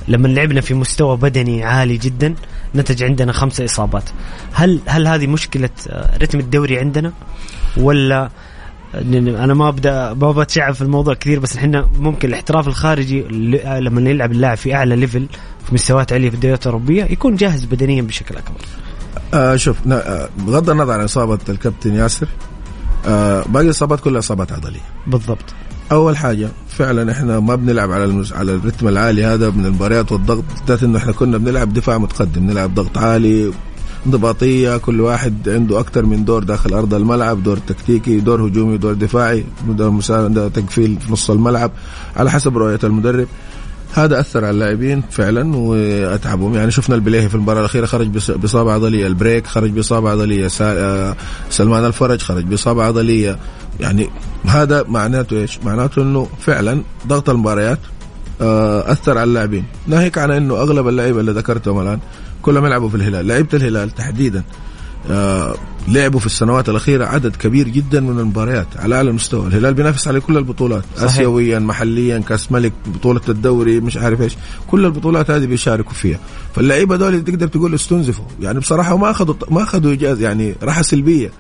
[0.09, 2.35] لما لعبنا في مستوى بدني عالي جدا
[2.75, 4.11] نتج عندنا خمسة إصابات.
[4.53, 7.13] هل هل هذه مشكلة آه، رتم الدوري عندنا؟
[7.77, 8.31] ولا
[8.95, 13.23] أنا ما ابدا ما بتشعب في الموضوع كثير بس إحنا ممكن الاحتراف الخارجي
[13.81, 15.27] لما يلعب اللاعب في أعلى ليفل
[15.67, 18.61] في مستويات عالية في الدوريات الأوروبية يكون جاهز بدنيا بشكل أكبر.
[19.35, 22.29] آه شوف آه بغض النظر عن إصابة الكابتن ياسر
[23.07, 24.81] آه باقي الإصابات كلها إصابات عضلية.
[25.07, 25.45] بالضبط.
[25.93, 28.33] أول حاجة فعلا إحنا ما بنلعب على المس...
[28.33, 32.75] على الرتم العالي هذا من المباريات والضغط بالذات إنه إحنا كنا بنلعب دفاع متقدم نلعب
[32.75, 33.53] ضغط عالي
[34.07, 38.95] انضباطية كل واحد عنده أكثر من دور داخل أرض الملعب دور تكتيكي دور هجومي دور
[38.95, 41.71] دفاعي دور مساعده تقفيل في نص الملعب
[42.17, 43.29] على حسب رؤية المدرب.
[43.95, 46.55] هذا أثر على اللاعبين فعلا وأتعبهم.
[46.55, 49.07] يعني شفنا البليهي في المباراة الأخيرة خرج بإصابة عضلية.
[49.07, 50.49] البريك خرج بإصابة عضلية.
[50.61, 51.17] آه،
[51.51, 53.39] سلمان الفرج خرج بإصابة عضلية.
[53.81, 54.11] يعني
[54.47, 57.79] هذا معناته إيش؟ معناته إنه فعلا ضغط المباريات
[58.41, 59.65] آه، أثر على اللاعبين.
[59.87, 61.99] ناهيك عن إنه أغلب اللعيبة اللي ذكرتهم الآن
[62.43, 63.27] كلهم يلعبوا في الهلال.
[63.27, 64.43] لعيبه الهلال تحديدا.
[65.11, 65.55] آه،
[65.89, 69.47] لعبوا في السنوات الأخيرة عدد كبير جدا من المباريات على أعلى مستوى.
[69.47, 70.85] الهلال بينافس على كل البطولات.
[70.97, 71.11] صحيح.
[71.11, 74.37] آسيويا محليا كأس ملك بطولة الدوري مش عارف إيش.
[74.67, 76.19] كل البطولات هذه بيشاركوا فيها.
[76.55, 78.25] فاللعيبة دول تقدر تقول استنزفوا.
[78.41, 81.31] يعني بصراحة ما أخذوا ما أخذوا إجازة يعني راحة سلبية.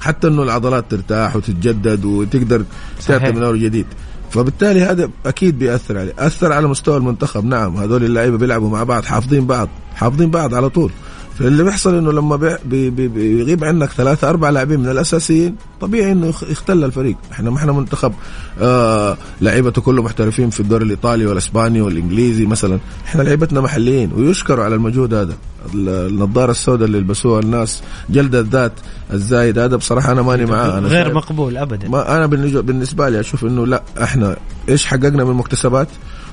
[0.00, 2.64] حتى إنه العضلات ترتاح وتتجدد وتقدر.
[3.06, 3.86] تأتي من اول جديد.
[4.30, 9.04] فبالتالي هذا أكيد بيأثر عليه أثر على مستوى المنتخب نعم هذول اللعيبة بيلعبوا مع بعض
[9.04, 10.92] حافظين بعض حافظين بعض على طول.
[11.38, 16.12] فاللي بيحصل إنه لما بي بي بي بيغيب عنك ثلاثة أربع لاعبين من الأساسيين طبيعي
[16.12, 18.12] إنه يخ- يختل الفريق، إحنا ما إحنا منتخب
[18.60, 24.74] آه لعيبته كله محترفين في الدوري الإيطالي والإسباني والإنجليزي مثلا، إحنا لعيبتنا محليين ويشكروا على
[24.74, 25.34] المجهود هذا،
[25.74, 28.72] ال- النظارة السوداء اللي يلبسوها الناس، جلد الذات
[29.12, 30.78] الزايد هذا بصراحة أنا ماني معاه.
[30.78, 31.88] أنا غير مقبول ابدا.
[31.88, 34.36] ما بالنسبة بالنسبة لي أشوف إنه لا إحنا
[34.68, 35.88] إيش حققنا من مكتسبات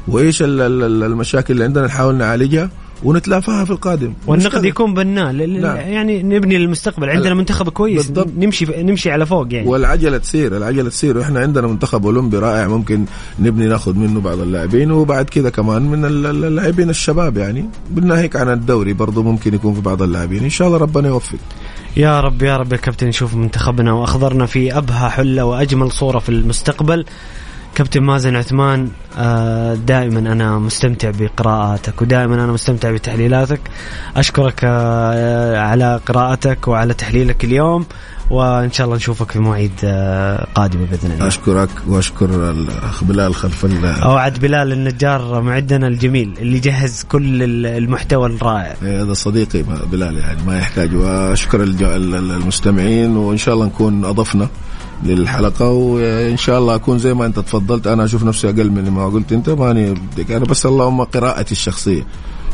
[0.08, 2.70] وإيش ال- ال- ال- المشاكل اللي عندنا نحاول نعالجها.
[3.04, 4.14] ونتلافاها في القادم.
[4.28, 4.66] والنقد.
[4.66, 5.78] يكون بناء نعم.
[5.78, 8.08] يعني نبني للمستقبل عندنا منتخب كويس.
[8.08, 8.28] بالضبط.
[8.38, 9.68] نمشي نمشي على فوق يعني.
[9.68, 13.06] والعجلة تسير العجلة تسير وإحنا عندنا منتخب أولمبي رائع ممكن
[13.40, 17.66] نبني ناخذ منه بعض اللاعبين وبعد كذا كمان من ال- ال- اللاعبين الشباب يعني.
[17.92, 20.44] بالناهيك عن الدوري برضه ممكن يكون في بعض اللاعبين.
[20.44, 21.38] إن شاء الله ربنا يوفق.
[21.98, 23.08] يا رب يا رب يا كابتن.
[23.08, 27.06] نشوف منتخبنا وأخضرنا في أبهى حلة وأجمل صورة في المستقبل.
[27.76, 33.60] كابتن مازن عثمان آه، دائما أنا مستمتع بقراءاتك ودائما أنا مستمتع بتحليلاتك.
[34.16, 37.86] أشكرك آه، على قراءتك وعلى تحليلك اليوم
[38.30, 41.28] وإن شاء الله نشوفك في مواعيد آه، قادمه بإذن الله.
[41.28, 43.66] أشكرك وأشكر الأخ بلال خلف
[44.04, 48.76] أوعد بلال النجار معدنا الجميل اللي جهز كل المحتوى الرائع.
[48.82, 54.48] هذا صديقي بلال يعني ما يحتاج وأشكر المستمعين وإن شاء الله نكون أضفنا.
[55.04, 59.06] للحلقة وإن شاء الله أكون زي ما أنت تفضلت أنا أشوف نفسي أقل من ما
[59.06, 62.04] قلت أنت ماني بدك أنا بس اللهم قراءتي الشخصية.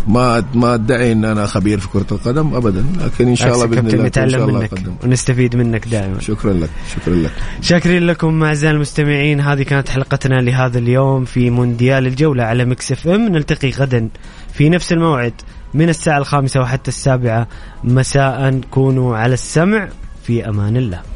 [0.08, 3.80] ما ما أدعي إن أنا خبير في كرة القدم ابدا لكن إن شاء الله بإذن
[3.80, 4.96] الله شاء نتعلم الله منك أقدم.
[5.04, 6.20] ونستفيد منك دائما.
[6.20, 7.32] شكرا لك شكرا لك.
[7.62, 13.28] شاكرين لكم أعزائي المستمعين هذه كانت حلقتنا لهذا اليوم في مونديال الجولة على Mix FM.
[13.28, 14.10] نلتقي غدا
[14.54, 15.34] في نفس الموعد
[15.74, 17.48] من الساعة الخامسة وحتى السابعة.
[17.84, 19.90] مساء كونوا على السمع
[20.24, 21.11] في أمان الله.